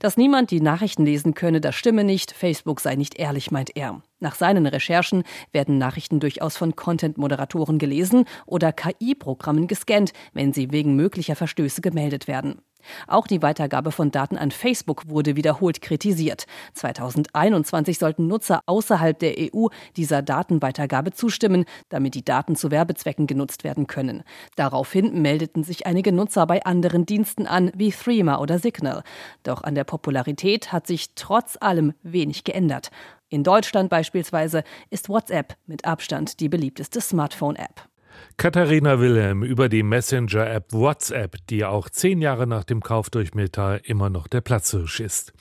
Dass 0.00 0.16
niemand 0.16 0.50
die 0.50 0.60
Nachrichten 0.60 1.04
lesen 1.04 1.34
könne, 1.34 1.60
das 1.60 1.74
stimme 1.74 2.04
nicht. 2.04 2.32
Facebook 2.32 2.80
sei 2.80 2.96
nicht 2.96 3.18
ehrlich, 3.18 3.50
meint 3.50 3.76
er. 3.76 4.02
Nach 4.18 4.34
seinen 4.34 4.66
Recherchen 4.66 5.22
werden 5.52 5.78
Nachrichten 5.78 6.18
durchaus 6.18 6.56
von 6.56 6.74
Content-Moderatoren 6.74 7.78
gelesen 7.78 8.24
oder 8.46 8.72
KI-Programmen 8.72 9.68
gescannt, 9.68 10.12
wenn 10.32 10.52
sie 10.52 10.72
wegen 10.72 10.96
möglicher 10.96 11.36
Verstöße 11.36 11.80
gemeldet 11.80 12.26
werden. 12.26 12.60
Auch 13.06 13.26
die 13.26 13.42
Weitergabe 13.42 13.92
von 13.92 14.10
Daten 14.10 14.36
an 14.36 14.50
Facebook 14.50 15.08
wurde 15.08 15.36
wiederholt 15.36 15.80
kritisiert. 15.80 16.46
2021 16.74 17.98
sollten 17.98 18.26
Nutzer 18.26 18.60
außerhalb 18.66 19.18
der 19.18 19.34
EU 19.38 19.68
dieser 19.96 20.22
Datenweitergabe 20.22 21.12
zustimmen, 21.12 21.64
damit 21.88 22.14
die 22.14 22.24
Daten 22.24 22.56
zu 22.56 22.70
Werbezwecken 22.70 23.26
genutzt 23.26 23.64
werden 23.64 23.86
können. 23.86 24.22
Daraufhin 24.56 25.22
meldeten 25.22 25.64
sich 25.64 25.86
einige 25.86 26.12
Nutzer 26.12 26.46
bei 26.46 26.64
anderen 26.64 27.06
Diensten 27.06 27.46
an, 27.46 27.70
wie 27.74 27.90
Threema 27.90 28.40
oder 28.40 28.58
Signal. 28.58 29.02
Doch 29.42 29.62
an 29.62 29.74
der 29.74 29.84
Popularität 29.84 30.72
hat 30.72 30.86
sich 30.86 31.14
trotz 31.14 31.56
allem 31.60 31.94
wenig 32.02 32.44
geändert. 32.44 32.90
In 33.28 33.42
Deutschland 33.42 33.90
beispielsweise 33.90 34.62
ist 34.90 35.08
WhatsApp 35.08 35.56
mit 35.66 35.84
Abstand 35.84 36.40
die 36.40 36.48
beliebteste 36.48 37.00
Smartphone-App. 37.00 37.88
Katharina 38.36 39.00
Wilhelm 39.00 39.42
über 39.42 39.68
die 39.68 39.82
Messenger-App 39.82 40.72
WhatsApp, 40.72 41.36
die 41.48 41.64
auch 41.64 41.88
zehn 41.88 42.20
Jahre 42.20 42.46
nach 42.46 42.64
dem 42.64 42.82
Kauf 42.82 43.10
durch 43.10 43.34
Meta 43.34 43.76
immer 43.76 44.10
noch 44.10 44.26
der 44.26 44.40
Platzhirsch 44.40 45.00
ist. 45.00 45.32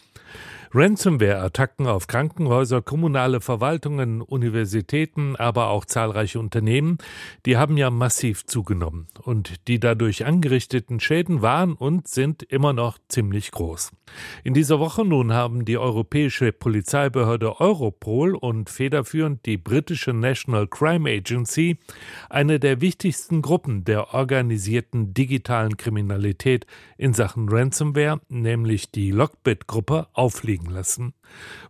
Ransomware-Attacken 0.75 1.86
auf 1.86 2.08
Krankenhäuser, 2.08 2.82
kommunale 2.82 3.42
Verwaltungen, 3.42 4.22
Universitäten, 4.22 5.36
aber 5.36 5.70
auch 5.70 5.86
zahlreiche 5.86 6.39
Unternehmen, 6.39 6.98
die 7.46 7.58
haben 7.58 7.77
ja 7.77 7.92
massiv 7.92 8.48
zugenommen. 8.48 9.08
Und 9.22 9.68
die 9.68 9.80
dadurch 9.80 10.25
angerichteten 10.25 11.00
Schäden 11.00 11.44
waren 11.44 11.74
und 11.74 12.08
sind 12.08 12.42
immer 12.42 12.74
noch 12.74 12.98
ziemlich 13.08 13.51
groß. 13.51 13.92
In 14.44 14.56
dieser 14.56 14.80
Woche 14.80 15.06
nun 15.06 15.32
haben 15.32 15.63
die 15.63 15.77
europäische 15.77 16.51
Polizeibehörde 16.51 17.60
Europol 17.60 18.34
und 18.34 18.72
federführend 18.72 19.46
die 19.46 19.58
britische 19.58 20.13
National 20.13 20.68
Crime 20.68 21.08
Agency 21.08 21.77
eine 22.32 22.60
der 22.60 22.82
wichtigsten 22.82 23.44
Gruppen 23.44 23.84
der 23.86 24.15
organisierten 24.15 25.13
digitalen 25.13 25.77
Kriminalität 25.77 26.65
in 26.98 27.13
Sachen 27.13 27.48
Ransomware, 27.48 28.22
nämlich 28.27 28.89
die 28.92 29.12
Lockbit-Gruppe, 29.12 30.08
aufliegen 30.13 30.62
liegen 30.63 30.74
lassen. 30.74 31.13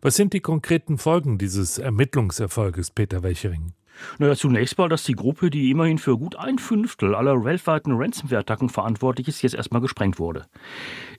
Was 0.01 0.15
sind 0.15 0.33
die 0.33 0.41
konkreten 0.41 0.97
Folgen 0.97 1.37
dieses 1.37 1.77
Ermittlungserfolges, 1.77 2.91
Peter 2.91 3.23
Welchering? 3.23 3.73
Naja, 4.17 4.35
zunächst 4.35 4.79
mal, 4.79 4.89
dass 4.89 5.03
die 5.03 5.13
Gruppe, 5.13 5.51
die 5.51 5.69
immerhin 5.69 5.99
für 5.99 6.17
gut 6.17 6.35
ein 6.35 6.57
Fünftel 6.57 7.13
aller 7.13 7.45
weltweiten 7.45 7.91
Ransomware-Attacken 7.91 8.69
verantwortlich 8.69 9.27
ist, 9.27 9.43
jetzt 9.43 9.53
erstmal 9.53 9.81
gesprengt 9.81 10.17
wurde. 10.17 10.47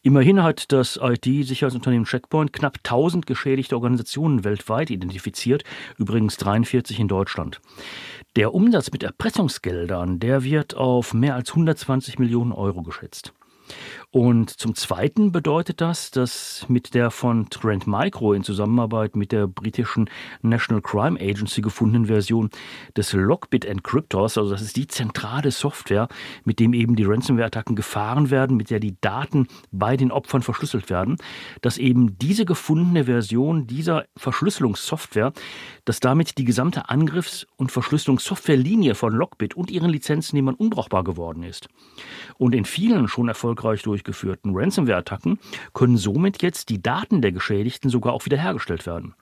Immerhin 0.02 0.43
hat 0.43 0.73
das 0.73 0.99
IT-Sicherheitsunternehmen 1.00 2.04
Checkpoint 2.04 2.52
knapp 2.52 2.78
1000 2.78 3.26
geschädigte 3.26 3.76
Organisationen 3.76 4.43
weltweit 4.43 4.90
identifiziert, 4.90 5.62
übrigens 5.99 6.37
43 6.37 6.99
in 6.99 7.07
Deutschland. 7.07 7.61
Der 8.35 8.52
Umsatz 8.52 8.90
mit 8.90 9.04
Erpressungsgeldern, 9.04 10.19
der 10.19 10.43
wird 10.43 10.76
auf 10.76 11.14
mehr 11.14 11.37
als 11.37 11.50
120 11.50 12.19
Millionen 12.19 12.50
Euro 12.50 12.83
geschätzt. 12.83 13.33
Und 14.14 14.50
zum 14.50 14.76
Zweiten 14.76 15.33
bedeutet 15.33 15.80
das, 15.80 16.12
dass 16.12 16.66
mit 16.68 16.94
der 16.94 17.11
von 17.11 17.50
Trend 17.50 17.88
Micro 17.88 18.33
in 18.33 18.44
Zusammenarbeit 18.44 19.16
mit 19.16 19.33
der 19.33 19.49
britischen 19.49 20.09
National 20.40 20.83
Crime 20.83 21.18
Agency 21.21 21.62
gefundenen 21.62 22.06
Version 22.06 22.50
des 22.97 23.12
Lockbit 23.12 23.64
Encryptors, 23.64 24.38
also 24.38 24.52
das 24.52 24.62
ist 24.62 24.76
die 24.76 24.87
zentrale 24.87 25.50
Software, 25.50 26.06
mit 26.44 26.61
dem 26.61 26.75
eben 26.75 26.94
die 26.94 27.02
Ransomware-Attacken 27.02 27.75
gefahren 27.75 28.30
werden, 28.30 28.56
mit 28.56 28.71
der 28.71 28.78
die 28.78 28.94
Daten 29.00 29.49
bei 29.73 29.97
den 29.97 30.12
Opfern 30.12 30.42
verschlüsselt 30.42 30.90
werden, 30.90 31.16
dass 31.61 31.76
eben 31.76 32.16
diese 32.16 32.44
gefundene 32.44 33.06
Version 33.06 33.66
dieser 33.66 34.04
Verschlüsselungssoftware, 34.16 35.33
dass 35.85 35.99
damit 35.99 36.38
die 36.38 36.44
gesamte 36.44 36.88
Angriffs- 36.88 37.49
und 37.56 37.73
Verschlüsselungssoftwarelinie 37.73 38.94
von 38.94 39.12
Lockbit 39.12 39.56
und 39.56 39.73
ihren 39.73 39.90
Lizenznehmern 39.90 40.54
unbrauchbar 40.54 41.02
geworden 41.02 41.42
ist. 41.42 41.66
Und 42.38 42.54
in 42.54 42.64
vielen 42.64 43.09
schon 43.09 43.26
erfolgreich 43.26 43.83
durch 43.83 44.04
durchgeführten 44.05 44.53
Ransomware-Attacken 44.55 45.39
können 45.73 45.97
somit 45.97 46.43
jetzt 46.43 46.69
die 46.69 46.83
Daten 46.83 47.23
der 47.23 47.33
Geschädigten 47.33 47.91
sogar 47.91 48.13
auch 48.13 48.25
wiederhergestellt 48.27 48.87
werden. 48.87 49.15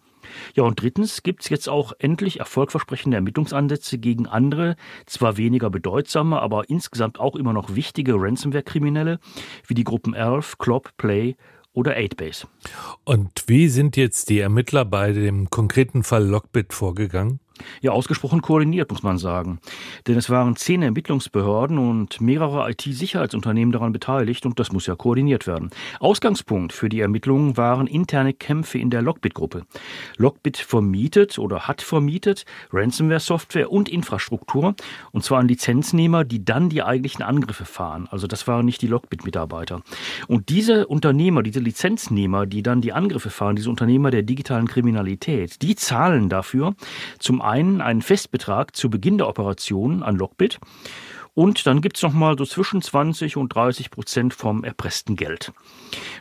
Ja, 0.55 0.62
und 0.62 0.81
drittens 0.81 1.23
gibt 1.23 1.43
es 1.43 1.49
jetzt 1.49 1.69
auch 1.69 1.93
endlich 1.99 2.39
erfolgversprechende 2.39 3.17
Ermittlungsansätze 3.17 3.99
gegen 3.99 4.27
andere, 4.27 4.77
zwar 5.07 5.37
weniger 5.37 5.69
bedeutsame, 5.69 6.41
aber 6.41 6.71
insgesamt 6.71 7.19
auch 7.19 7.35
immer 7.35 7.53
noch 7.53 7.75
wichtige 7.75 8.15
Ransomware-Kriminelle, 8.15 9.19
wie 9.66 9.75
die 9.75 9.85
Gruppen 9.85 10.14
Elf, 10.14 10.59
Clop, 10.59 10.97
Play 10.97 11.37
oder 11.73 11.97
8base. 11.97 12.47
Und 13.05 13.45
wie 13.47 13.68
sind 13.68 13.97
jetzt 13.97 14.31
die 14.31 14.38
Ermittler 14.38 14.85
bei 14.85 15.12
dem 15.12 15.51
konkreten 15.51 16.05
Fall 16.05 16.25
Lockbit 16.25 16.73
vorgegangen? 16.73 17.40
Ja, 17.81 17.92
ausgesprochen 17.92 18.42
koordiniert, 18.42 18.90
muss 18.90 19.03
man 19.03 19.18
sagen. 19.18 19.61
Denn 20.07 20.16
es 20.16 20.31
waren 20.31 20.57
zehn 20.57 20.83
Ermittlungsbehörden 20.83 21.79
und 21.79 22.20
mehrere 22.20 22.70
IT-Sicherheitsunternehmen 22.70 23.72
daran 23.72 23.92
beteiligt 23.92 24.46
und 24.46 24.59
das 24.59 24.72
muss 24.72 24.87
ja 24.87 24.94
koordiniert 24.94 25.46
werden. 25.46 25.70
Ausgangspunkt 26.01 26.72
für 26.72 26.88
die 26.88 27.01
Ermittlungen 27.01 27.57
waren 27.57 27.87
interne 27.87 28.33
Kämpfe 28.33 28.79
in 28.79 28.90
der 28.90 29.03
Lockbit-Gruppe. 29.03 29.64
Lockbit 30.16 30.57
vermietet 30.59 31.38
oder 31.38 31.68
hat 31.68 31.83
vermietet 31.83 32.44
Ransomware-Software 32.72 33.70
und 33.70 33.88
Infrastruktur 33.88 34.75
und 35.12 35.25
zwar 35.25 35.40
an 35.40 35.48
Lizenznehmer, 35.48 36.25
die 36.25 36.44
dann 36.44 36.68
die 36.68 36.83
eigentlichen 36.83 37.22
Angriffe 37.22 37.64
fahren. 37.64 38.09
Also 38.11 38.27
das 38.27 38.46
waren 38.46 38.64
nicht 38.64 38.83
die 38.83 38.87
Lockbit-Mitarbeiter. 38.87 39.83
Und 40.29 40.48
diese 40.48 40.87
Unternehmer, 40.87 41.42
diese 41.42 41.61
Lizenznehmer, 41.61 42.46
die 42.46 42.62
dann 42.62 42.81
die 42.81 42.92
Angriffe 42.92 43.31
fahren, 43.31 43.57
diese 43.57 43.70
Unternehmer 43.70 44.11
der 44.11 44.22
digitalen 44.22 44.66
Kriminalität, 44.66 45.62
die 45.62 45.77
zahlen 45.77 46.29
dafür 46.29 46.75
zum 47.18 47.40
einen 47.40 47.52
einen 47.53 48.03
Festbetrag 48.03 48.75
zu 48.75 48.88
Beginn 48.88 49.19
der 49.19 49.29
Operation 49.29 50.03
an 50.03 50.17
Lockbit 50.17 50.59
und 51.35 51.66
dann 51.66 51.81
gibt 51.81 51.97
es 51.97 52.03
nochmal 52.03 52.37
so 52.37 52.45
zwischen 52.45 52.83
20 52.83 53.38
und 53.38 53.55
30 53.55 53.90
Prozent 53.90 54.35
vom 54.35 54.64
erpressten 54.64 55.16
Geld. 55.16 55.53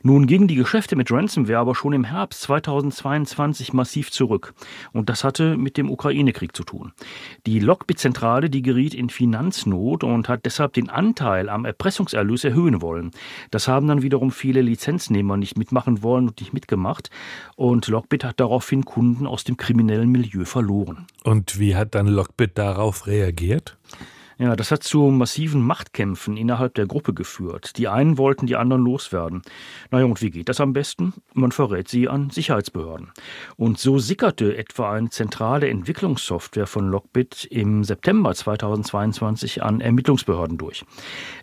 Nun 0.04 0.26
gingen 0.26 0.48
die 0.48 0.56
Geschäfte 0.56 0.96
mit 0.96 1.12
Ransomware 1.12 1.60
aber 1.60 1.76
schon 1.76 1.92
im 1.92 2.06
Herbst 2.06 2.42
2022 2.44 3.74
massiv 3.74 4.12
zurück. 4.12 4.54
Und 4.94 5.10
das 5.10 5.24
hatte 5.24 5.58
mit 5.58 5.76
dem 5.76 5.90
Ukraine-Krieg 5.90 6.56
zu 6.56 6.64
tun. 6.64 6.94
Die 7.46 7.60
Lockbit-Zentrale, 7.60 8.50
die 8.50 8.62
geriet 8.62 8.94
in 8.94 9.10
Finanznot 9.10 10.06
und 10.06 10.30
hat 10.30 10.46
deshalb 10.46 10.74
den 10.74 10.90
Anteil 10.90 11.50
am 11.50 11.66
Erpressungserlös 11.66 12.46
erhöhen 12.46 12.82
wollen. 12.82 13.12
Das 13.52 13.68
haben 13.68 13.88
dann 13.88 14.02
wiederum 14.02 14.32
viele 14.32 14.62
Lizenznehmer 14.62 15.36
nicht 15.36 15.58
mitmachen 15.58 16.04
wollen 16.04 16.30
und 16.30 16.40
nicht 16.40 16.54
mitgemacht. 16.54 17.10
Und 17.58 17.88
Lockbit 17.88 18.24
hat 18.24 18.40
daraufhin 18.40 18.86
Kunden 18.86 19.28
aus 19.28 19.44
dem 19.44 19.58
kriminellen 19.58 20.10
Milieu 20.10 20.46
verloren. 20.46 21.08
Und 21.24 21.60
wie 21.60 21.76
hat 21.76 21.96
dann 21.96 22.08
Lockbit 22.08 22.58
darauf 22.58 23.08
reagiert? 23.08 23.78
Ja, 24.38 24.56
das 24.56 24.72
hat 24.72 24.84
zu 24.84 25.04
massiven 25.04 25.62
Machtkämpfen 25.62 26.38
innerhalb 26.38 26.74
der 26.76 26.88
Gruppe 26.88 27.14
geführt. 27.14 27.78
Die 27.78 27.88
einen 27.88 28.18
wollten 28.18 28.48
die 28.48 28.56
anderen 28.56 28.84
loswerden. 28.84 29.42
Naja, 29.92 30.06
und 30.06 30.22
wie 30.22 30.32
geht 30.32 30.50
das 30.50 30.62
am 30.62 30.74
besten? 30.74 31.14
Man 31.34 31.52
verrät 31.52 31.88
sie 31.88 32.08
an 32.08 32.30
Sicherheitsbehörden. 32.30 33.12
Und 33.58 33.80
so 33.80 34.00
sickerte 34.00 34.58
etwa 34.58 34.94
eine 34.94 35.10
zentrale 35.10 35.70
Entwicklungssoftware 35.70 36.68
von 36.68 36.90
Lockbit 36.90 37.46
im 37.46 37.84
September 37.84 38.34
2022 38.34 39.64
an 39.64 39.82
Ermittlungsbehörden 39.82 40.58
durch. 40.58 40.86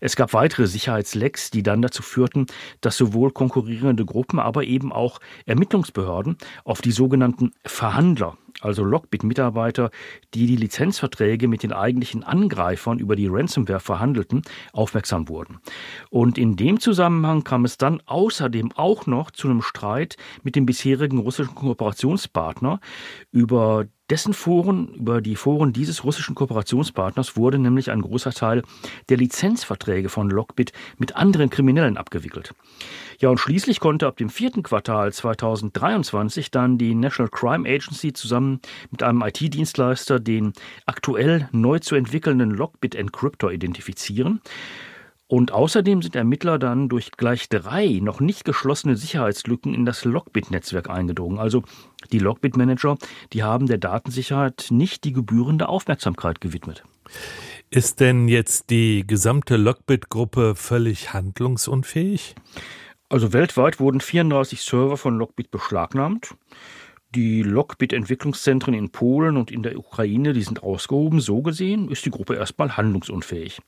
Es 0.01 0.17
gab 0.17 0.33
weitere 0.33 0.67
Sicherheitslecks, 0.67 1.51
die 1.51 1.63
dann 1.63 1.83
dazu 1.83 2.03
führten, 2.03 2.47
dass 2.81 2.97
sowohl 2.97 3.31
konkurrierende 3.31 4.05
Gruppen, 4.05 4.39
aber 4.39 4.65
eben 4.65 4.93
auch 4.93 5.21
Ermittlungsbehörden 5.47 6.37
auf 6.65 6.81
die 6.81 6.93
sogenannten 6.93 7.53
Verhandler 7.65 8.37
also 8.61 8.85
Lockbit-Mitarbeiter, 8.85 9.91
die 10.35 10.47
die 10.47 10.57
Lizenzverträge 10.57 11.49
mit 11.49 11.63
den 11.63 11.73
eigentlichen 11.73 12.25
Angreifern 12.25 12.99
über 12.99 13.17
die 13.17 13.27
Ransomware 13.29 13.81
verhandelten, 13.81 14.43
aufmerksam 14.73 15.29
wurden. 15.29 15.59
Und 16.11 16.39
in 16.39 16.57
dem 16.57 16.81
Zusammenhang 16.81 17.45
kam 17.45 17.65
es 17.65 17.79
dann 17.79 18.03
außerdem 18.07 18.73
auch 18.75 19.07
noch 19.07 19.31
zu 19.31 19.49
einem 19.49 19.63
Streit 19.63 20.17
mit 20.43 20.57
dem 20.57 20.67
bisherigen 20.67 21.19
russischen 21.19 21.55
Kooperationspartner 21.55 22.81
über 23.31 23.87
dessen 24.11 24.33
Foren, 24.33 24.89
über 24.95 25.21
die 25.21 25.37
Foren 25.37 25.73
dieses 25.73 26.05
russischen 26.05 26.35
Kooperationspartners 26.35 27.37
wurde 27.37 27.59
nämlich 27.59 27.91
ein 27.91 28.03
großer 28.03 28.33
Teil 28.33 28.63
der 29.09 29.17
Lizenzverträge 29.17 30.09
von 30.09 30.31
Lockbit 30.31 30.73
mit 30.97 31.17
anderen 31.17 31.51
Kriminellen 31.51 31.97
abgewickelt. 31.97 32.55
Ja, 33.19 33.29
und 33.29 33.39
schließlich 33.39 33.81
konnte 33.81 34.07
ab 34.07 34.17
dem 34.17 34.31
vierten 34.31 34.63
Quartal 34.63 35.13
2023 35.13 36.51
dann 36.51 36.79
die 36.79 36.95
National 36.95 37.31
Crime 37.31 37.69
Agency 37.69 38.13
zusammen 38.13 38.61
mit 38.91 39.03
einem 39.03 39.23
IT-Dienstleister 39.23 40.21
den 40.21 40.53
aktuell 40.87 41.49
neu 41.53 41.79
zu 41.79 41.95
entwickelnden 41.95 42.51
Lockbit 42.51 42.95
Encryptor 42.95 43.53
identifizieren. 43.53 44.41
Und 45.29 45.53
außerdem 45.53 46.01
sind 46.01 46.17
Ermittler 46.17 46.59
dann 46.59 46.89
durch 46.89 47.13
gleich 47.13 47.51
drei 47.51 48.01
noch 48.03 48.19
nicht 48.19 48.47
geschlossene 48.47 48.97
Sicherheitslücken 48.97 49.75
in 49.75 49.85
das 49.85 50.07
Lockbit-Netzwerk 50.07 50.89
eingedrungen. 50.89 51.39
Also 51.39 51.63
die 52.11 52.19
Lockbit-Manager, 52.19 52.97
die 53.35 53.43
haben 53.43 53.67
der 53.67 53.77
Datensicherheit 53.77 54.69
nicht 54.71 55.05
die 55.05 55.13
gebührende 55.13 55.69
Aufmerksamkeit 55.69 56.41
gewidmet. 56.41 56.83
Ist 57.69 58.01
denn 58.01 58.29
jetzt 58.29 58.71
die 58.71 59.07
gesamte 59.07 59.59
Lockbit-Gruppe 59.59 60.55
völlig 60.55 61.13
handlungsunfähig? 61.13 62.35
Also 63.11 63.35
weltweit 63.35 63.81
wurden 63.81 64.01
34 64.01 64.63
Server 64.63 64.97
von 64.97 65.19
Lockbit 65.19 65.51
beschlagnahmt. 65.51 66.35
Die 67.15 67.43
Lockbit-Entwicklungszentren 67.43 68.75
in 68.75 68.91
Polen 68.91 69.39
und 69.39 69.51
in 69.51 69.63
der 69.63 69.79
Ukraine, 69.79 70.35
die 70.35 70.43
sind 70.43 70.63
ausgehoben. 70.63 71.21
So 71.21 71.41
gesehen 71.41 71.89
ist 71.89 72.05
die 72.05 72.11
Gruppe 72.11 72.35
erstmal 72.35 72.77
handlungsunfähig. 72.77 73.61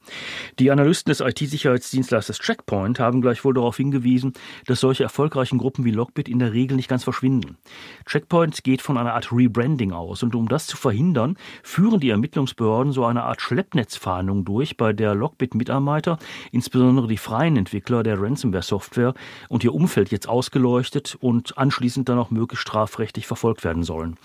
Die 0.58 0.70
Analysten 0.70 1.10
des 1.10 1.20
IT-Sicherheitsdienstleisters 1.20 2.38
Checkpoint 2.38 3.00
haben 3.00 3.22
gleichwohl 3.22 3.54
darauf 3.54 3.78
hingewiesen, 3.78 4.34
dass 4.66 4.80
solche 4.80 5.04
erfolgreichen 5.04 5.56
Gruppen 5.56 5.86
wie 5.86 5.90
Lockbit 5.90 6.28
in 6.28 6.38
der 6.38 6.52
Regel 6.52 6.76
nicht 6.76 6.90
ganz 6.90 7.02
verschwinden. 7.02 7.56
Checkpoint 8.04 8.62
geht 8.62 8.82
von 8.82 8.98
einer 8.98 9.14
Art 9.14 9.32
Rebranding 9.32 9.92
aus 9.92 10.22
und 10.22 10.34
um 10.34 10.46
das 10.46 10.66
zu 10.66 10.76
verhindern, 10.76 11.38
führen 11.62 11.98
die 11.98 12.10
Ermittlungsbehörden 12.10 12.92
so 12.92 13.06
eine 13.06 13.22
Art 13.22 13.40
Schleppnetzfahndung 13.40 14.44
durch, 14.44 14.76
bei 14.76 14.92
der 14.92 15.14
Lockbit-Mitarbeiter, 15.14 16.18
insbesondere 16.52 17.08
die 17.08 17.16
freien 17.16 17.56
Entwickler 17.56 18.02
der 18.02 18.20
Ransomware-Software 18.20 19.14
und 19.48 19.64
ihr 19.64 19.72
Umfeld 19.72 20.10
jetzt 20.10 20.28
ausgeleuchtet 20.28 21.16
und 21.20 21.56
anschließend 21.56 22.06
dann 22.06 22.18
auch 22.18 22.30
möglichst 22.30 22.68
strafrechtlich 22.68 23.29
verfolgt 23.30 23.62
werden 23.62 23.84
sollen. 23.84 24.16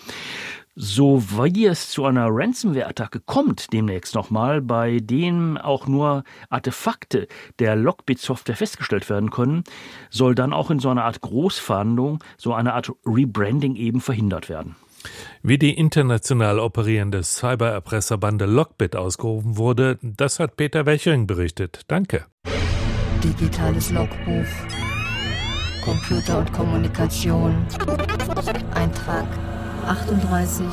So 0.77 1.23
wie 1.29 1.67
es 1.67 1.89
zu 1.89 2.03
einer 2.03 2.27
Ransomware-Attacke 2.29 3.21
kommt, 3.21 3.71
demnächst 3.71 4.15
nochmal, 4.15 4.61
bei 4.61 4.99
dem 4.99 5.57
auch 5.57 5.87
nur 5.87 6.23
Artefakte 6.49 7.27
der 7.59 7.77
Lockbit-Software 7.77 8.57
festgestellt 8.57 9.09
werden 9.09 9.29
können, 9.29 9.63
soll 10.09 10.35
dann 10.35 10.51
auch 10.51 10.71
in 10.71 10.79
so 10.79 10.89
einer 10.89 11.05
Art 11.05 11.21
Großfahndung, 11.21 12.21
so 12.35 12.53
eine 12.53 12.73
Art 12.73 12.91
Rebranding 13.05 13.75
eben 13.75 14.01
verhindert 14.01 14.49
werden. 14.49 14.75
Wie 15.43 15.57
die 15.57 15.73
international 15.73 16.59
operierende 16.59 17.23
Cybererpresserbande 17.23 18.45
Lockbit 18.45 18.97
ausgehoben 18.97 19.55
wurde, 19.55 19.97
das 20.01 20.39
hat 20.39 20.57
Peter 20.57 20.85
Wechering 20.85 21.27
berichtet. 21.27 21.83
Danke. 21.87 22.25
Digitales 23.23 23.91
Logbuch. 23.91 24.45
Computer 25.85 26.39
und 26.39 26.51
Kommunikation. 26.51 27.65
Eintrag 28.73 29.27
3884. 29.85 30.65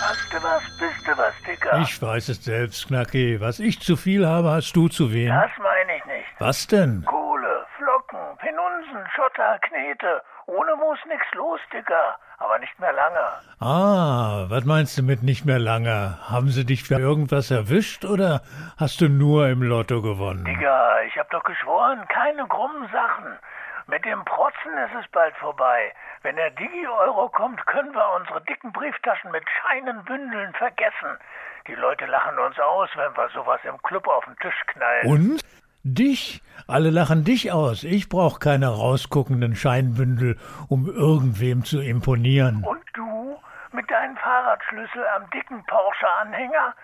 Hast 0.00 0.32
du 0.32 0.36
was, 0.44 0.62
bist 0.78 1.04
du 1.04 1.10
was, 1.18 1.34
Dicker? 1.44 1.80
Ich 1.82 2.00
weiß 2.00 2.28
es 2.28 2.44
selbst, 2.44 2.86
Knacki. 2.86 3.40
Was 3.40 3.58
ich 3.58 3.80
zu 3.80 3.96
viel 3.96 4.24
habe, 4.24 4.52
hast 4.52 4.76
du 4.76 4.86
zu 4.86 5.12
wenig. 5.12 5.30
Das 5.30 5.50
meine 5.60 5.96
ich 5.96 6.04
nicht. 6.04 6.28
Was 6.38 6.68
denn? 6.68 7.04
Kohle, 7.04 7.66
Flocken, 7.76 8.38
Penunsen, 8.38 9.04
Schotter, 9.16 9.58
Knete. 9.62 10.22
Ohne 10.46 10.76
muss 10.76 11.00
nix 11.08 11.24
los, 11.34 11.58
Dicker 11.72 12.16
aber 12.38 12.58
nicht 12.58 12.78
mehr 12.78 12.92
lange. 12.92 13.20
Ah, 13.60 14.46
was 14.48 14.64
meinst 14.64 14.96
du 14.96 15.02
mit 15.02 15.22
nicht 15.22 15.44
mehr 15.44 15.58
lange? 15.58 16.18
Haben 16.30 16.48
sie 16.48 16.64
dich 16.64 16.84
für 16.84 16.98
irgendwas 16.98 17.50
erwischt 17.50 18.04
oder 18.04 18.42
hast 18.78 19.00
du 19.00 19.08
nur 19.08 19.48
im 19.48 19.62
Lotto 19.62 20.02
gewonnen? 20.02 20.44
Digga, 20.44 21.02
ich 21.02 21.16
hab 21.18 21.30
doch 21.30 21.42
geschworen, 21.44 22.06
keine 22.08 22.46
krummen 22.46 22.88
Sachen. 22.92 23.38
Mit 23.86 24.04
dem 24.04 24.22
Protzen 24.24 24.76
ist 24.86 24.94
es 25.00 25.10
bald 25.12 25.34
vorbei. 25.36 25.92
Wenn 26.22 26.36
der 26.36 26.50
Digi-Euro 26.50 27.30
kommt, 27.30 27.64
können 27.66 27.92
wir 27.94 28.14
unsere 28.16 28.42
dicken 28.42 28.70
Brieftaschen 28.72 29.30
mit 29.30 29.44
Scheinenbündeln 29.48 30.52
vergessen. 30.54 31.18
Die 31.66 31.74
Leute 31.74 32.04
lachen 32.06 32.38
uns 32.38 32.58
aus, 32.60 32.90
wenn 32.96 33.16
wir 33.16 33.28
sowas 33.30 33.60
im 33.64 33.80
Club 33.82 34.06
auf 34.06 34.24
den 34.26 34.36
Tisch 34.36 34.62
knallen. 34.66 35.06
Und? 35.06 35.40
Dich? 35.84 36.42
Alle 36.66 36.90
lachen 36.90 37.24
dich 37.24 37.52
aus. 37.52 37.84
Ich 37.84 38.08
brauch 38.08 38.40
keine 38.40 38.68
rausguckenden 38.68 39.54
Scheinbündel, 39.54 40.36
um 40.68 40.86
irgendwem 40.86 41.64
zu 41.64 41.80
imponieren. 41.80 42.64
Und 42.64 42.82
du? 42.94 43.38
Mit 43.72 43.90
deinem 43.90 44.16
Fahrradschlüssel 44.16 45.06
am 45.16 45.28
dicken 45.30 45.64
Porsche-Anhänger? 45.66 46.74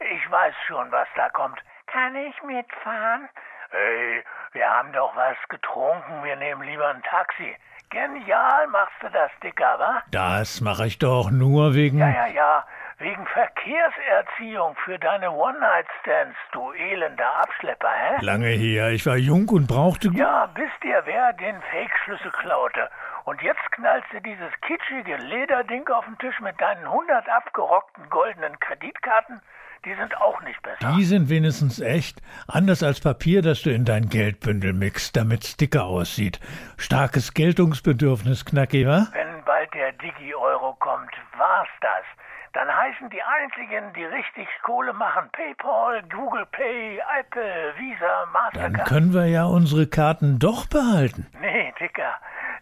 Ich 0.00 0.30
weiß 0.30 0.54
schon, 0.66 0.90
was 0.90 1.08
da 1.16 1.28
kommt. 1.30 1.58
Kann 1.86 2.14
ich 2.16 2.34
mitfahren? 2.42 3.28
Hey, 3.70 4.22
wir 4.52 4.68
haben 4.68 4.92
doch 4.92 5.14
was 5.16 5.36
getrunken. 5.48 6.22
Wir 6.22 6.36
nehmen 6.36 6.62
lieber 6.62 6.88
ein 6.88 7.02
Taxi. 7.02 7.56
Genial 7.90 8.66
machst 8.68 8.94
du 9.02 9.08
das, 9.10 9.30
Dicker, 9.42 9.78
wa? 9.78 10.02
Das 10.10 10.60
mache 10.60 10.86
ich 10.86 10.98
doch 10.98 11.30
nur 11.30 11.74
wegen. 11.74 11.98
Ja, 11.98 12.08
ja, 12.08 12.26
ja. 12.26 12.64
Wegen 13.02 13.26
Verkehrserziehung 13.26 14.76
für 14.84 14.96
deine 14.96 15.32
One-Night-Stands, 15.32 16.36
du 16.52 16.70
elender 16.70 17.34
Abschlepper, 17.42 17.88
hä? 17.88 18.24
Lange 18.24 18.46
her, 18.46 18.90
ich 18.90 19.04
war 19.06 19.16
jung 19.16 19.48
und 19.48 19.66
brauchte... 19.66 20.08
Ja, 20.14 20.46
bis 20.54 20.70
dir 20.84 21.02
wer 21.04 21.32
den 21.32 21.60
Fake-Schlüssel 21.72 22.30
klaute. 22.30 22.88
Und 23.24 23.42
jetzt 23.42 23.72
knallst 23.72 24.06
du 24.12 24.20
dieses 24.20 24.52
kitschige 24.60 25.16
Lederding 25.16 25.88
auf 25.88 26.04
den 26.04 26.16
Tisch 26.18 26.38
mit 26.38 26.60
deinen 26.60 26.88
hundert 26.88 27.28
abgerockten 27.28 28.08
goldenen 28.08 28.56
Kreditkarten? 28.60 29.42
Die 29.84 29.94
sind 29.94 30.16
auch 30.18 30.40
nicht 30.42 30.62
besser. 30.62 30.92
Die 30.96 31.02
sind 31.02 31.28
wenigstens 31.28 31.80
echt. 31.80 32.22
Anders 32.46 32.84
als 32.84 33.00
Papier, 33.00 33.42
das 33.42 33.62
du 33.62 33.70
in 33.70 33.84
dein 33.84 34.10
Geldbündel 34.10 34.74
mixt, 34.74 35.16
damit's 35.16 35.56
dicker 35.56 35.86
aussieht. 35.86 36.38
Starkes 36.76 37.34
Geltungsbedürfnis, 37.34 38.44
Knacki, 38.44 38.86
wa? 38.86 39.08
Wenn 39.12 39.42
bald 39.44 39.74
der 39.74 39.90
Digi-Euro 39.90 40.74
kommt, 40.74 41.10
war's 41.36 41.66
das 41.80 42.04
dann 42.52 42.68
heißen 42.68 43.08
die 43.10 43.22
einzigen, 43.22 43.92
die 43.94 44.04
richtig 44.04 44.46
Kohle 44.62 44.92
machen, 44.92 45.28
PayPal, 45.32 46.02
Google 46.04 46.46
Pay, 46.46 47.00
Apple, 47.18 47.74
Visa, 47.78 48.26
Mastercard. 48.32 48.78
Dann 48.78 48.84
können 48.84 49.14
wir 49.14 49.26
ja 49.26 49.44
unsere 49.44 49.86
Karten 49.86 50.38
doch 50.38 50.66
behalten. 50.66 51.26
Nee, 51.40 51.72
Dicker, 51.80 52.14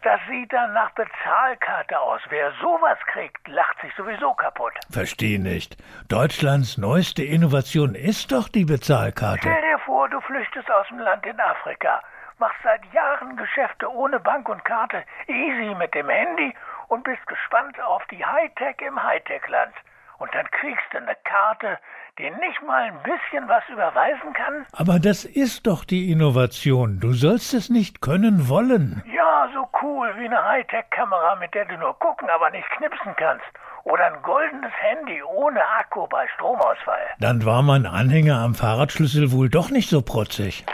das 0.03 0.21
sieht 0.29 0.53
dann 0.53 0.73
nach 0.73 0.91
Bezahlkarte 0.93 1.99
aus. 1.99 2.21
Wer 2.29 2.53
sowas 2.63 2.99
kriegt, 3.13 3.47
lacht 3.49 3.81
sich 3.81 3.93
sowieso 3.97 4.33
kaputt. 4.35 4.73
Versteh 4.91 5.39
nicht. 5.39 5.77
Deutschlands 6.09 6.79
neueste 6.79 7.25
Innovation 7.25 7.95
ist 7.95 8.31
doch 8.31 8.49
die 8.49 8.65
Bezahlkarte. 8.65 9.41
Stell 9.41 9.63
dir 9.63 9.79
vor, 9.81 10.09
du 10.09 10.21
flüchtest 10.21 10.71
aus 10.71 10.87
dem 10.89 11.01
Land 11.01 11.27
in 11.27 11.39
Afrika, 11.41 12.01
machst 12.39 12.61
seit 12.63 12.81
Jahren 12.95 13.37
Geschäfte 13.37 13.93
ohne 13.93 14.21
Bank 14.21 14.49
und 14.49 14.65
Karte, 14.65 15.03
easy 15.27 15.75
mit 15.75 15.93
dem 15.95 16.09
Handy 16.09 16.55
und 16.91 17.05
bist 17.05 17.25
gespannt 17.27 17.81
auf 17.81 18.03
die 18.11 18.25
Hightech 18.25 18.77
im 18.87 19.03
Hightech-Land. 19.03 19.73
Und 20.19 20.35
dann 20.35 20.47
kriegst 20.51 20.85
du 20.93 20.99
eine 20.99 21.17
Karte, 21.25 21.79
die 22.19 22.31
nicht 22.31 22.63
mal 22.67 22.83
ein 22.83 23.03
bisschen 23.03 23.49
was 23.49 23.63
überweisen 23.71 24.35
kann. 24.35 24.67
Aber 24.73 24.99
das 24.99 25.25
ist 25.25 25.67
doch 25.67 25.85
die 25.85 26.13
Innovation. 26.13 27.01
Du 27.01 27.15
sollst 27.15 27.55
es 27.55 27.71
nicht 27.71 28.03
können 28.03 28.49
wollen. 28.49 29.03
Ja, 29.07 29.49
so 29.55 29.67
cool 29.81 30.13
wie 30.19 30.27
eine 30.27 30.45
Hightech-Kamera, 30.45 31.37
mit 31.37 31.55
der 31.55 31.65
du 31.65 31.79
nur 31.79 31.99
gucken, 31.99 32.29
aber 32.29 32.51
nicht 32.51 32.69
knipsen 32.77 33.15
kannst. 33.17 33.47
Oder 33.85 34.13
ein 34.13 34.23
goldenes 34.23 34.73
Handy 34.73 35.23
ohne 35.23 35.67
Akku 35.79 36.07
bei 36.09 36.27
Stromausfall. 36.35 37.07
Dann 37.21 37.47
war 37.47 37.63
mein 37.63 37.87
Anhänger 37.87 38.41
am 38.41 38.55
Fahrradschlüssel 38.55 39.33
wohl 39.33 39.49
doch 39.49 39.71
nicht 39.71 39.89
so 39.89 40.03
protzig. 40.03 40.67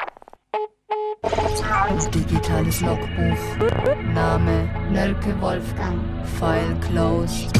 Digitales 2.10 2.80
Logbuch. 2.82 3.58
Name 4.14 4.68
Nölke 4.92 5.34
Wolfgang. 5.40 6.00
File 6.38 6.74
closed. 6.80 7.50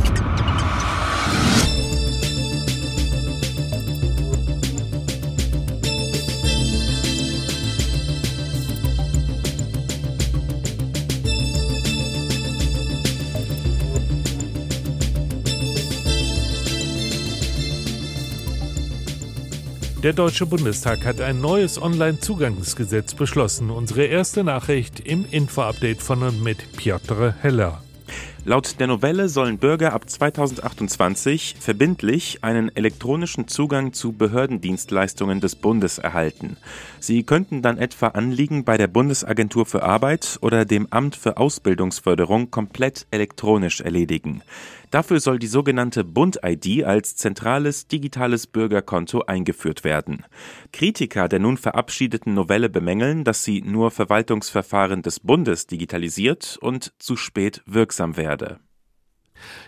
Der 20.06 20.12
Deutsche 20.12 20.46
Bundestag 20.46 21.04
hat 21.04 21.20
ein 21.20 21.40
neues 21.40 21.82
Online-Zugangsgesetz 21.82 23.14
beschlossen. 23.14 23.70
Unsere 23.70 24.04
erste 24.04 24.44
Nachricht 24.44 25.00
im 25.00 25.26
Info-Update 25.28 26.00
von 26.00 26.22
und 26.22 26.44
mit 26.44 26.76
Piotr 26.76 27.34
Heller. 27.40 27.82
Laut 28.48 28.78
der 28.78 28.86
Novelle 28.86 29.28
sollen 29.28 29.58
Bürger 29.58 29.92
ab 29.92 30.08
2028 30.08 31.56
verbindlich 31.58 32.44
einen 32.44 32.70
elektronischen 32.76 33.48
Zugang 33.48 33.92
zu 33.92 34.12
Behördendienstleistungen 34.12 35.40
des 35.40 35.56
Bundes 35.56 35.98
erhalten. 35.98 36.56
Sie 37.00 37.24
könnten 37.24 37.60
dann 37.60 37.76
etwa 37.76 38.06
Anliegen 38.06 38.64
bei 38.64 38.76
der 38.76 38.86
Bundesagentur 38.86 39.66
für 39.66 39.82
Arbeit 39.82 40.38
oder 40.42 40.64
dem 40.64 40.86
Amt 40.90 41.16
für 41.16 41.38
Ausbildungsförderung 41.38 42.52
komplett 42.52 43.08
elektronisch 43.10 43.80
erledigen. 43.80 44.42
Dafür 44.90 45.18
soll 45.18 45.38
die 45.38 45.48
sogenannte 45.48 46.04
Bund-ID 46.04 46.84
als 46.84 47.16
zentrales 47.16 47.88
digitales 47.88 48.46
Bürgerkonto 48.46 49.22
eingeführt 49.22 49.82
werden. 49.82 50.24
Kritiker 50.72 51.28
der 51.28 51.40
nun 51.40 51.56
verabschiedeten 51.56 52.34
Novelle 52.34 52.68
bemängeln, 52.68 53.24
dass 53.24 53.42
sie 53.42 53.62
nur 53.62 53.90
Verwaltungsverfahren 53.90 55.02
des 55.02 55.18
Bundes 55.20 55.66
digitalisiert 55.66 56.58
und 56.60 56.92
zu 56.98 57.16
spät 57.16 57.62
wirksam 57.66 58.16
werde. 58.40 58.60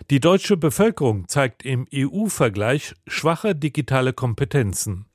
Die 0.09 0.19
deutsche 0.19 0.57
Bevölkerung 0.57 1.27
zeigt 1.27 1.63
im 1.63 1.87
EU-Vergleich 1.93 2.95
schwache 3.07 3.55
digitale 3.55 4.13
Kompetenzen. 4.13 5.05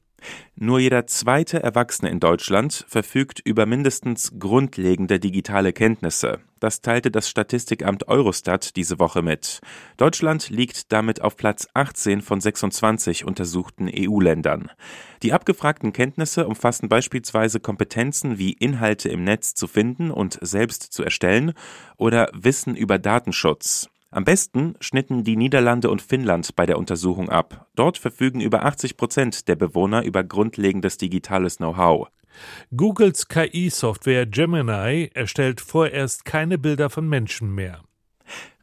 Nur 0.56 0.78
jeder 0.78 1.06
zweite 1.06 1.62
Erwachsene 1.62 2.10
in 2.10 2.20
Deutschland 2.20 2.84
verfügt 2.88 3.40
über 3.44 3.66
mindestens 3.66 4.32
grundlegende 4.38 5.18
digitale 5.18 5.72
Kenntnisse. 5.72 6.40
Das 6.60 6.80
teilte 6.80 7.10
das 7.10 7.28
Statistikamt 7.28 8.08
Eurostat 8.08 8.76
diese 8.76 8.98
Woche 8.98 9.20
mit. 9.20 9.60
Deutschland 9.96 10.48
liegt 10.48 10.92
damit 10.92 11.20
auf 11.20 11.36
Platz 11.36 11.68
18 11.74 12.22
von 12.22 12.40
26 12.40 13.24
untersuchten 13.24 13.90
EU-Ländern. 13.94 14.70
Die 15.22 15.32
abgefragten 15.32 15.92
Kenntnisse 15.92 16.46
umfassen 16.46 16.88
beispielsweise 16.88 17.60
Kompetenzen 17.60 18.38
wie 18.38 18.52
Inhalte 18.52 19.08
im 19.08 19.24
Netz 19.24 19.54
zu 19.54 19.66
finden 19.66 20.10
und 20.10 20.38
selbst 20.40 20.92
zu 20.92 21.02
erstellen 21.02 21.52
oder 21.96 22.30
Wissen 22.32 22.76
über 22.76 22.98
Datenschutz. 22.98 23.90
Am 24.14 24.22
besten 24.22 24.76
schnitten 24.78 25.24
die 25.24 25.34
Niederlande 25.34 25.90
und 25.90 26.00
Finnland 26.00 26.54
bei 26.54 26.66
der 26.66 26.78
Untersuchung 26.78 27.30
ab. 27.30 27.66
Dort 27.74 27.98
verfügen 27.98 28.40
über 28.40 28.64
80 28.64 28.96
Prozent 28.96 29.48
der 29.48 29.56
Bewohner 29.56 30.04
über 30.04 30.22
grundlegendes 30.22 30.98
digitales 30.98 31.56
Know-how. 31.56 32.06
Googles 32.76 33.26
KI-Software 33.26 34.26
Gemini 34.26 35.10
erstellt 35.14 35.60
vorerst 35.60 36.24
keine 36.24 36.58
Bilder 36.58 36.90
von 36.90 37.08
Menschen 37.08 37.56
mehr. 37.56 37.82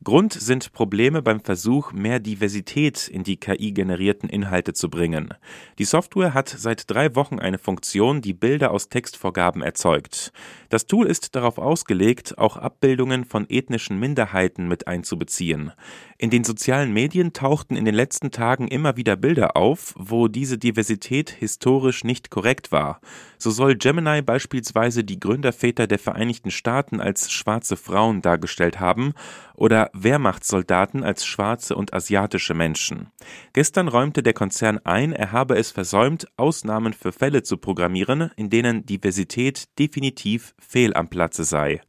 Grund 0.04 0.34
sind 0.34 0.74
Probleme 0.74 1.22
beim 1.22 1.42
Versuch, 1.42 1.94
mehr 1.94 2.20
Diversität 2.20 3.08
in 3.08 3.24
die 3.24 3.38
KI-generierten 3.38 4.30
Inhalte 4.30 4.74
zu 4.74 4.90
bringen. 4.90 5.36
Die 5.78 5.86
Software 5.86 6.34
hat 6.34 6.50
seit 6.50 6.90
drei 6.90 7.14
Wochen 7.16 7.38
eine 7.38 7.60
Funktion, 7.60 8.20
die 8.20 8.34
Bilder 8.34 8.72
aus 8.72 8.90
Textvorgaben 8.90 9.62
erzeugt. 9.62 10.34
Das 10.70 10.88
Tool 10.88 11.06
ist 11.06 11.36
darauf 11.36 11.60
ausgelegt, 11.60 12.40
auch 12.40 12.58
Abbildungen 12.58 13.26
von 13.26 13.46
ethnischen 13.48 14.00
Minderheiten 14.00 14.68
mit 14.68 14.88
einzubeziehen. 14.88 15.72
In 16.18 16.32
den 16.32 16.44
sozialen 16.44 16.92
Medien 16.94 17.34
tauchten 17.34 17.76
in 17.76 17.86
den 17.86 17.94
letzten 17.94 18.32
Tagen 18.32 18.70
immer 18.70 18.98
wieder 18.98 19.16
Bilder 19.16 19.56
auf, 19.56 19.94
wo 19.98 20.28
diese 20.28 20.58
Diversität 20.58 21.30
historisch 21.30 22.04
nicht 22.04 22.32
korrekt 22.32 22.72
war. 22.72 23.02
So 23.38 23.52
soll 23.52 23.76
Gemini 23.76 24.24
beispielsweise 24.24 25.04
die 25.04 25.20
Gründerväter 25.20 25.86
der 25.86 26.00
Vereinigten 26.00 26.50
Staaten 26.50 27.00
als 27.00 27.32
schwarze 27.32 27.78
Frauen 27.78 28.24
dargestellt 28.24 28.80
haben 28.80 29.14
oder 29.56 29.91
Wehrmachtssoldaten 29.94 31.04
als 31.04 31.26
schwarze 31.26 31.76
und 31.76 31.94
asiatische 31.94 32.54
Menschen. 32.54 33.10
Gestern 33.54 33.88
räumte 33.88 34.24
der 34.24 34.34
Konzern 34.34 34.80
ein, 34.84 35.14
er 35.14 35.32
habe 35.32 35.58
es 35.58 35.72
versäumt, 35.72 36.28
Ausnahmen 36.38 36.94
für 36.94 37.12
Fälle 37.12 37.44
zu 37.44 37.58
programmieren, 37.58 38.32
in 38.36 38.50
denen 38.50 38.86
Diversität 38.86 39.66
definitiv 39.80 40.54
fehl 40.60 40.94
am 40.94 41.10
Platze 41.10 41.44
sei. 41.44 41.82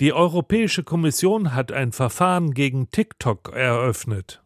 Die 0.00 0.12
Europäische 0.12 0.82
Kommission 0.82 1.54
hat 1.54 1.72
ein 1.72 1.92
Verfahren 1.92 2.52
gegen 2.52 2.90
TikTok 2.90 3.52
eröffnet. 3.54 4.42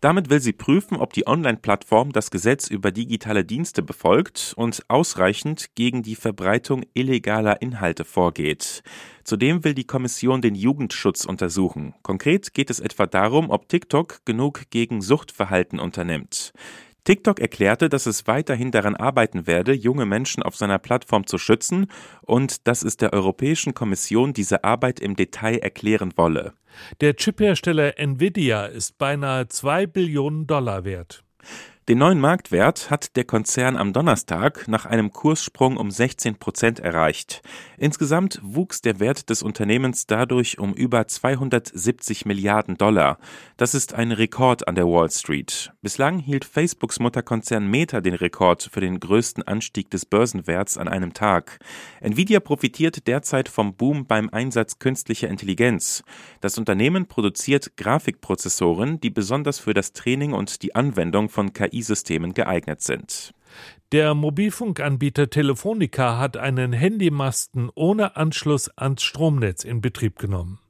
Damit 0.00 0.30
will 0.30 0.40
sie 0.40 0.52
prüfen, 0.52 0.96
ob 0.96 1.12
die 1.12 1.26
Online-Plattform 1.26 2.12
das 2.12 2.30
Gesetz 2.30 2.68
über 2.68 2.90
digitale 2.90 3.44
Dienste 3.44 3.82
befolgt 3.82 4.54
und 4.56 4.82
ausreichend 4.88 5.74
gegen 5.74 6.02
die 6.02 6.16
Verbreitung 6.16 6.84
illegaler 6.94 7.60
Inhalte 7.60 8.04
vorgeht. 8.04 8.82
Zudem 9.24 9.62
will 9.62 9.74
die 9.74 9.86
Kommission 9.86 10.40
den 10.40 10.54
Jugendschutz 10.54 11.24
untersuchen. 11.24 11.94
Konkret 12.02 12.54
geht 12.54 12.70
es 12.70 12.80
etwa 12.80 13.06
darum, 13.06 13.50
ob 13.50 13.68
TikTok 13.68 14.24
genug 14.24 14.62
gegen 14.70 15.02
Suchtverhalten 15.02 15.78
unternimmt. 15.78 16.52
TikTok 17.04 17.40
erklärte, 17.40 17.88
dass 17.88 18.06
es 18.06 18.26
weiterhin 18.26 18.70
daran 18.70 18.96
arbeiten 18.96 19.46
werde, 19.46 19.72
junge 19.72 20.06
Menschen 20.06 20.42
auf 20.42 20.56
seiner 20.56 20.78
Plattform 20.78 21.26
zu 21.26 21.38
schützen 21.38 21.86
und 22.22 22.66
dass 22.66 22.82
es 22.82 22.96
der 22.96 23.12
Europäischen 23.12 23.74
Kommission 23.74 24.32
diese 24.32 24.64
Arbeit 24.64 25.00
im 25.00 25.16
Detail 25.16 25.58
erklären 25.58 26.12
wolle. 26.16 26.52
Der 27.00 27.16
Chiphersteller 27.16 27.98
Nvidia 27.98 28.66
ist 28.66 28.98
beinahe 28.98 29.48
2 29.48 29.86
Billionen 29.86 30.46
Dollar 30.46 30.84
wert. 30.84 31.24
Den 31.88 31.98
neuen 31.98 32.20
Marktwert 32.20 32.90
hat 32.90 33.16
der 33.16 33.24
Konzern 33.24 33.76
am 33.76 33.92
Donnerstag 33.94 34.68
nach 34.68 34.84
einem 34.84 35.12
Kurssprung 35.12 35.78
um 35.78 35.90
16 35.90 36.36
Prozent 36.36 36.78
erreicht. 36.78 37.42
Insgesamt 37.78 38.38
wuchs 38.42 38.82
der 38.82 39.00
Wert 39.00 39.30
des 39.30 39.42
Unternehmens 39.42 40.06
dadurch 40.06 40.58
um 40.58 40.74
über 40.74 41.08
270 41.08 42.26
Milliarden 42.26 42.76
Dollar. 42.76 43.18
Das 43.56 43.74
ist 43.74 43.94
ein 43.94 44.12
Rekord 44.12 44.68
an 44.68 44.74
der 44.74 44.86
Wall 44.86 45.10
Street. 45.10 45.72
Bislang 45.80 46.18
hielt 46.18 46.44
Facebooks 46.44 47.00
Mutterkonzern 47.00 47.66
Meta 47.66 48.02
den 48.02 48.14
Rekord 48.14 48.68
für 48.70 48.80
den 48.80 49.00
größten 49.00 49.42
Anstieg 49.42 49.90
des 49.90 50.04
Börsenwerts 50.04 50.76
an 50.76 50.86
einem 50.86 51.14
Tag. 51.14 51.58
Nvidia 52.02 52.40
profitiert 52.40 53.06
derzeit 53.08 53.48
vom 53.48 53.74
Boom 53.74 54.06
beim 54.06 54.28
Einsatz 54.28 54.78
künstlicher 54.78 55.28
Intelligenz. 55.28 56.04
Das 56.40 56.58
Unternehmen 56.58 57.06
produziert 57.06 57.76
Grafikprozessoren, 57.78 59.00
die 59.00 59.10
besonders 59.10 59.58
für 59.58 59.74
das 59.74 59.92
Training 59.92 60.34
und 60.34 60.62
die 60.62 60.74
Anwendung 60.74 61.30
von 61.30 61.52
KI 61.52 61.69
KI-Systemen 61.70 62.34
geeignet 62.34 62.82
sind. 62.82 63.32
Der 63.92 64.14
Mobilfunkanbieter 64.14 65.30
Telefonica 65.30 66.18
hat 66.18 66.36
einen 66.36 66.72
Handymasten 66.72 67.70
ohne 67.74 68.16
Anschluss 68.16 68.68
ans 68.76 69.02
Stromnetz 69.02 69.64
in 69.64 69.80
Betrieb 69.80 70.18
genommen. 70.18 70.60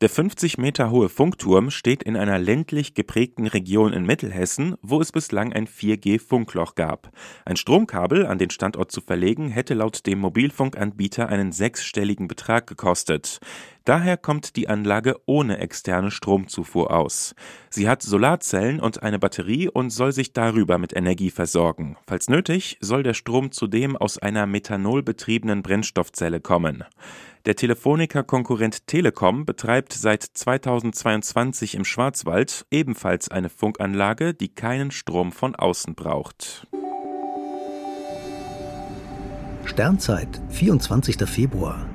Der 0.00 0.08
50 0.08 0.58
Meter 0.58 0.90
hohe 0.90 1.08
Funkturm 1.08 1.70
steht 1.70 2.02
in 2.02 2.16
einer 2.16 2.36
ländlich 2.36 2.94
geprägten 2.94 3.46
Region 3.46 3.92
in 3.92 4.04
Mittelhessen, 4.04 4.74
wo 4.82 5.00
es 5.00 5.12
bislang 5.12 5.52
ein 5.52 5.68
4G-Funkloch 5.68 6.74
gab. 6.74 7.12
Ein 7.44 7.54
Stromkabel 7.56 8.26
an 8.26 8.38
den 8.38 8.50
Standort 8.50 8.90
zu 8.90 9.00
verlegen, 9.00 9.48
hätte 9.48 9.74
laut 9.74 10.04
dem 10.06 10.18
Mobilfunkanbieter 10.18 11.28
einen 11.28 11.52
sechsstelligen 11.52 12.26
Betrag 12.26 12.66
gekostet. 12.66 13.38
Daher 13.84 14.16
kommt 14.16 14.56
die 14.56 14.68
Anlage 14.68 15.16
ohne 15.26 15.58
externe 15.58 16.10
Stromzufuhr 16.10 16.92
aus. 16.92 17.34
Sie 17.70 17.88
hat 17.88 18.02
Solarzellen 18.02 18.80
und 18.80 19.02
eine 19.02 19.18
Batterie 19.18 19.68
und 19.68 19.90
soll 19.90 20.12
sich 20.12 20.32
darüber 20.32 20.78
mit 20.78 20.94
Energie 20.94 21.30
versorgen. 21.30 21.96
Falls 22.06 22.28
nötig, 22.28 22.78
soll 22.80 23.02
der 23.02 23.14
Strom 23.14 23.50
zudem 23.50 23.96
aus 23.96 24.18
einer 24.18 24.46
methanolbetriebenen 24.46 25.62
Brennstoffzelle 25.62 26.40
kommen. 26.40 26.84
Der 27.44 27.56
Telefonica-Konkurrent 27.56 28.86
Telekom 28.86 29.44
betreibt 29.44 29.92
seit 29.94 30.22
2022 30.22 31.74
im 31.74 31.84
Schwarzwald 31.84 32.66
ebenfalls 32.70 33.28
eine 33.30 33.48
Funkanlage, 33.48 34.32
die 34.32 34.54
keinen 34.54 34.92
Strom 34.92 35.32
von 35.32 35.56
außen 35.56 35.96
braucht. 35.96 36.68
Sternzeit, 39.64 40.40
24. 40.50 41.28
Februar. 41.28 41.86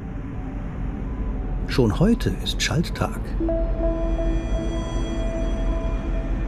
Schon 1.67 1.99
heute 1.99 2.33
ist 2.43 2.61
Schalttag. 2.61 3.19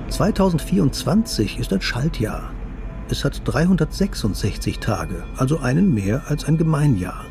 2024 0.09 1.59
ist 1.59 1.71
ein 1.71 1.81
Schaltjahr. 1.81 2.51
Es 3.09 3.23
hat 3.23 3.41
366 3.45 4.79
Tage, 4.79 5.23
also 5.37 5.59
einen 5.59 5.93
mehr 5.93 6.23
als 6.27 6.45
ein 6.45 6.57
Gemeinjahr. 6.57 7.25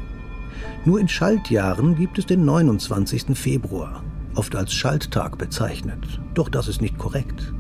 Nur 0.85 1.01
in 1.01 1.09
Schaltjahren 1.09 1.97
gibt 1.97 2.19
es 2.19 2.27
den 2.27 2.45
29. 2.45 3.37
Februar, 3.37 4.03
oft 4.35 4.55
als 4.55 4.73
Schalttag 4.73 5.39
bezeichnet. 5.39 6.21
Doch 6.35 6.49
das 6.49 6.69
ist 6.69 6.81
nicht 6.81 6.99
korrekt. 6.99 7.53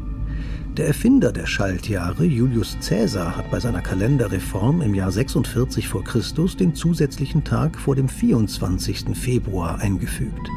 Der 0.79 0.87
Erfinder 0.87 1.33
der 1.33 1.47
Schaltjahre, 1.47 2.25
Julius 2.25 2.77
Caesar, 2.81 3.37
hat 3.37 3.51
bei 3.51 3.59
seiner 3.59 3.81
Kalenderreform 3.81 4.81
im 4.81 4.95
Jahr 4.95 5.11
46 5.11 5.89
v. 5.89 6.03
Chr. 6.03 6.21
den 6.57 6.73
zusätzlichen 6.73 7.43
Tag 7.43 7.77
vor 7.77 7.97
dem 7.97 8.09
24. 8.09 9.07
Februar 9.13 9.81
eingefügt. 9.81 10.49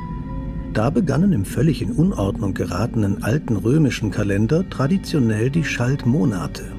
Da 0.74 0.92
begannen 0.92 1.34
im 1.34 1.44
völlig 1.44 1.82
in 1.82 1.92
Unordnung 1.92 2.54
geratenen 2.54 3.24
alten 3.24 3.56
römischen 3.56 4.12
Kalender 4.12 4.70
traditionell 4.70 5.50
die 5.50 5.64
Schaltmonate. 5.64 6.72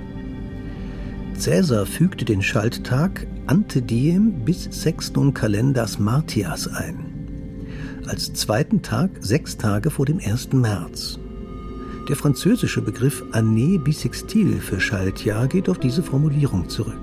Caesar 1.35 1.85
fügte 1.85 2.25
den 2.25 2.43
Schalttag 2.43 3.27
ante 3.49 3.83
diem 3.83 4.45
bis 4.45 4.69
sextum 4.71 5.35
calendars 5.35 5.99
Martias 5.99 6.69
ein. 6.69 7.07
Als 8.07 8.33
zweiten 8.35 8.83
Tag 8.83 9.11
sechs 9.19 9.57
Tage 9.57 9.91
vor 9.91 10.07
dem 10.07 10.21
1. 10.21 10.53
März. 10.53 11.19
Der 12.09 12.17
französische 12.17 12.83
Begriff 12.83 13.23
année 13.31 13.79
bissextile 13.79 14.57
für 14.57 14.81
Schaltjahr 14.81 15.47
geht 15.47 15.69
auf 15.69 15.79
diese 15.79 16.03
Formulierung 16.03 16.69
zurück. 16.69 16.95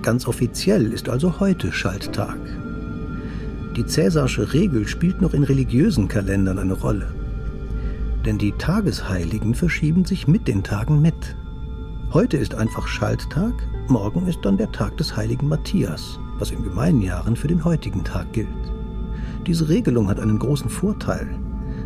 Ganz 0.00 0.26
offiziell 0.26 0.90
ist 0.90 1.10
also 1.10 1.38
heute 1.38 1.70
Schalttag. 1.70 2.38
Die 3.76 3.84
cäsarsche 3.84 4.54
Regel 4.54 4.88
spielt 4.88 5.20
noch 5.20 5.34
in 5.34 5.44
religiösen 5.44 6.08
Kalendern 6.08 6.58
eine 6.58 6.72
Rolle. 6.72 7.14
Denn 8.24 8.38
die 8.38 8.52
Tagesheiligen 8.52 9.54
verschieben 9.54 10.06
sich 10.06 10.26
mit 10.26 10.48
den 10.48 10.62
Tagen 10.62 11.02
mit. 11.02 11.36
Heute 12.12 12.38
ist 12.38 12.54
einfach 12.54 12.86
Schalttag, 12.86 13.52
morgen 13.88 14.26
ist 14.28 14.38
dann 14.42 14.56
der 14.56 14.72
Tag 14.72 14.96
des 14.96 15.14
heiligen 15.14 15.48
Matthias, 15.48 16.18
was 16.38 16.50
in 16.50 16.62
Gemeinjahren 16.62 17.36
für 17.36 17.48
den 17.48 17.64
heutigen 17.64 18.02
Tag 18.02 18.32
gilt. 18.32 18.48
Diese 19.46 19.68
Regelung 19.68 20.08
hat 20.08 20.20
einen 20.20 20.38
großen 20.38 20.70
Vorteil. 20.70 21.38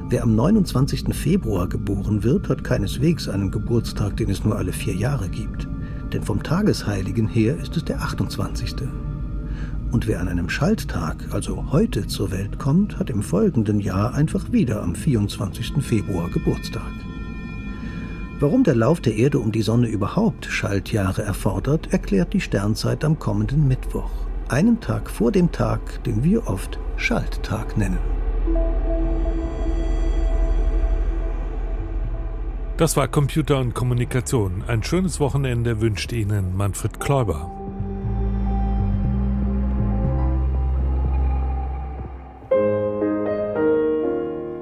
Wer 0.08 0.22
am 0.22 0.36
29. 0.36 1.12
Februar 1.12 1.68
geboren 1.68 2.22
wird, 2.22 2.48
hat 2.48 2.62
keineswegs 2.62 3.28
einen 3.28 3.50
Geburtstag, 3.50 4.16
den 4.16 4.30
es 4.30 4.44
nur 4.44 4.56
alle 4.56 4.72
vier 4.72 4.94
Jahre 4.94 5.28
gibt. 5.28 5.66
Denn 6.12 6.22
vom 6.22 6.44
Tagesheiligen 6.44 7.26
her 7.26 7.56
ist 7.56 7.76
es 7.76 7.84
der 7.84 8.00
28. 8.00 8.76
Und 9.90 10.06
wer 10.06 10.20
an 10.20 10.28
einem 10.28 10.48
Schalttag, 10.48 11.26
also 11.32 11.72
heute, 11.72 12.06
zur 12.06 12.30
Welt 12.30 12.56
kommt, 12.56 13.00
hat 13.00 13.10
im 13.10 13.20
folgenden 13.20 13.80
Jahr 13.80 14.14
einfach 14.14 14.52
wieder 14.52 14.80
am 14.80 14.94
24. 14.94 15.72
Februar 15.80 16.30
Geburtstag. 16.30 16.92
Warum 18.38 18.62
der 18.62 18.76
Lauf 18.76 19.00
der 19.00 19.16
Erde 19.16 19.40
um 19.40 19.50
die 19.50 19.62
Sonne 19.62 19.88
überhaupt 19.88 20.46
Schaltjahre 20.46 21.22
erfordert, 21.22 21.92
erklärt 21.92 22.32
die 22.32 22.40
Sternzeit 22.40 23.04
am 23.04 23.18
kommenden 23.18 23.66
Mittwoch, 23.66 24.10
einen 24.48 24.78
Tag 24.80 25.10
vor 25.10 25.32
dem 25.32 25.50
Tag, 25.50 26.04
den 26.04 26.22
wir 26.22 26.46
oft 26.46 26.78
Schalttag 26.96 27.76
nennen. 27.76 28.15
Das 32.76 32.94
war 32.94 33.08
Computer 33.08 33.58
und 33.58 33.72
Kommunikation. 33.72 34.62
Ein 34.66 34.82
schönes 34.82 35.18
Wochenende 35.18 35.80
wünscht 35.80 36.12
Ihnen 36.12 36.54
Manfred 36.54 37.00
Kläuber. 37.00 37.50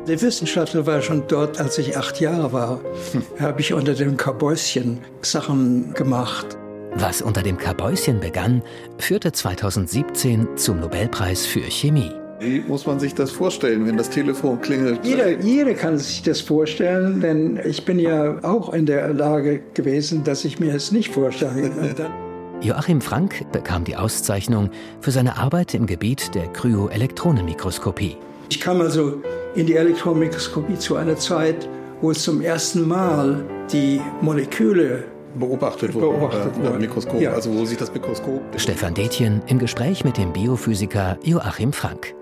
Der 0.06 0.20
Wissenschaftler 0.20 0.86
war 0.86 1.02
schon 1.02 1.26
dort, 1.26 1.58
als 1.58 1.76
ich 1.78 1.96
acht 1.96 2.20
Jahre 2.20 2.52
war. 2.52 2.80
Hm. 3.12 3.22
Habe 3.40 3.60
ich 3.60 3.72
unter 3.72 3.94
dem 3.94 4.16
Kabäuschen 4.16 5.00
Sachen 5.22 5.92
gemacht. 5.94 6.56
Was 6.94 7.20
unter 7.20 7.42
dem 7.42 7.58
Kabäuschen 7.58 8.20
begann, 8.20 8.62
führte 8.98 9.32
2017 9.32 10.56
zum 10.56 10.78
Nobelpreis 10.78 11.46
für 11.46 11.62
Chemie. 11.62 12.12
Wie 12.40 12.60
muss 12.60 12.86
man 12.86 12.98
sich 12.98 13.14
das 13.14 13.30
vorstellen, 13.30 13.86
wenn 13.86 13.96
das 13.96 14.10
Telefon 14.10 14.60
klingelt? 14.60 15.00
Jeder, 15.04 15.40
jeder 15.40 15.74
kann 15.74 15.98
sich 15.98 16.22
das 16.22 16.40
vorstellen, 16.40 17.20
denn 17.20 17.60
ich 17.64 17.84
bin 17.84 17.98
ja 17.98 18.38
auch 18.42 18.74
in 18.74 18.86
der 18.86 19.14
Lage 19.14 19.60
gewesen, 19.74 20.24
dass 20.24 20.44
ich 20.44 20.58
mir 20.58 20.74
es 20.74 20.90
nicht 20.90 21.12
vorstellen 21.12 21.72
kann. 21.96 22.12
Joachim 22.60 23.00
Frank 23.00 23.50
bekam 23.52 23.84
die 23.84 23.96
Auszeichnung 23.96 24.70
für 25.00 25.10
seine 25.10 25.36
Arbeit 25.36 25.74
im 25.74 25.86
Gebiet 25.86 26.34
der 26.34 26.46
Kryoelektronenmikroskopie. 26.48 28.16
Ich 28.48 28.60
kam 28.60 28.80
also 28.80 29.22
in 29.54 29.66
die 29.66 29.74
Elektronenmikroskopie 29.74 30.78
zu 30.78 30.96
einer 30.96 31.16
Zeit, 31.16 31.68
wo 32.00 32.10
es 32.10 32.22
zum 32.22 32.40
ersten 32.40 32.86
Mal 32.86 33.44
die 33.72 34.00
Moleküle 34.22 35.04
beobachtet 35.38 35.94
wurde, 35.94 36.06
beobachtet 36.06 36.56
wurde. 36.56 36.78
Mikroskop, 36.78 37.20
ja. 37.20 37.32
also 37.32 37.52
wo 37.54 37.64
sich 37.64 37.78
das 37.78 37.92
Mikroskop. 37.92 38.40
Stefan 38.56 38.94
Detjen 38.94 39.42
im 39.46 39.58
Gespräch 39.58 40.04
mit 40.04 40.16
dem 40.16 40.32
Biophysiker 40.32 41.18
Joachim 41.22 41.72
Frank. 41.72 42.14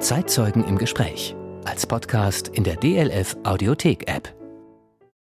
Zeitzeugen 0.00 0.62
im 0.64 0.76
Gespräch. 0.76 1.34
Als 1.64 1.86
Podcast 1.86 2.48
in 2.48 2.64
der 2.64 2.76
DLF 2.76 3.36
Audiothek 3.44 4.08
App. 4.08 4.35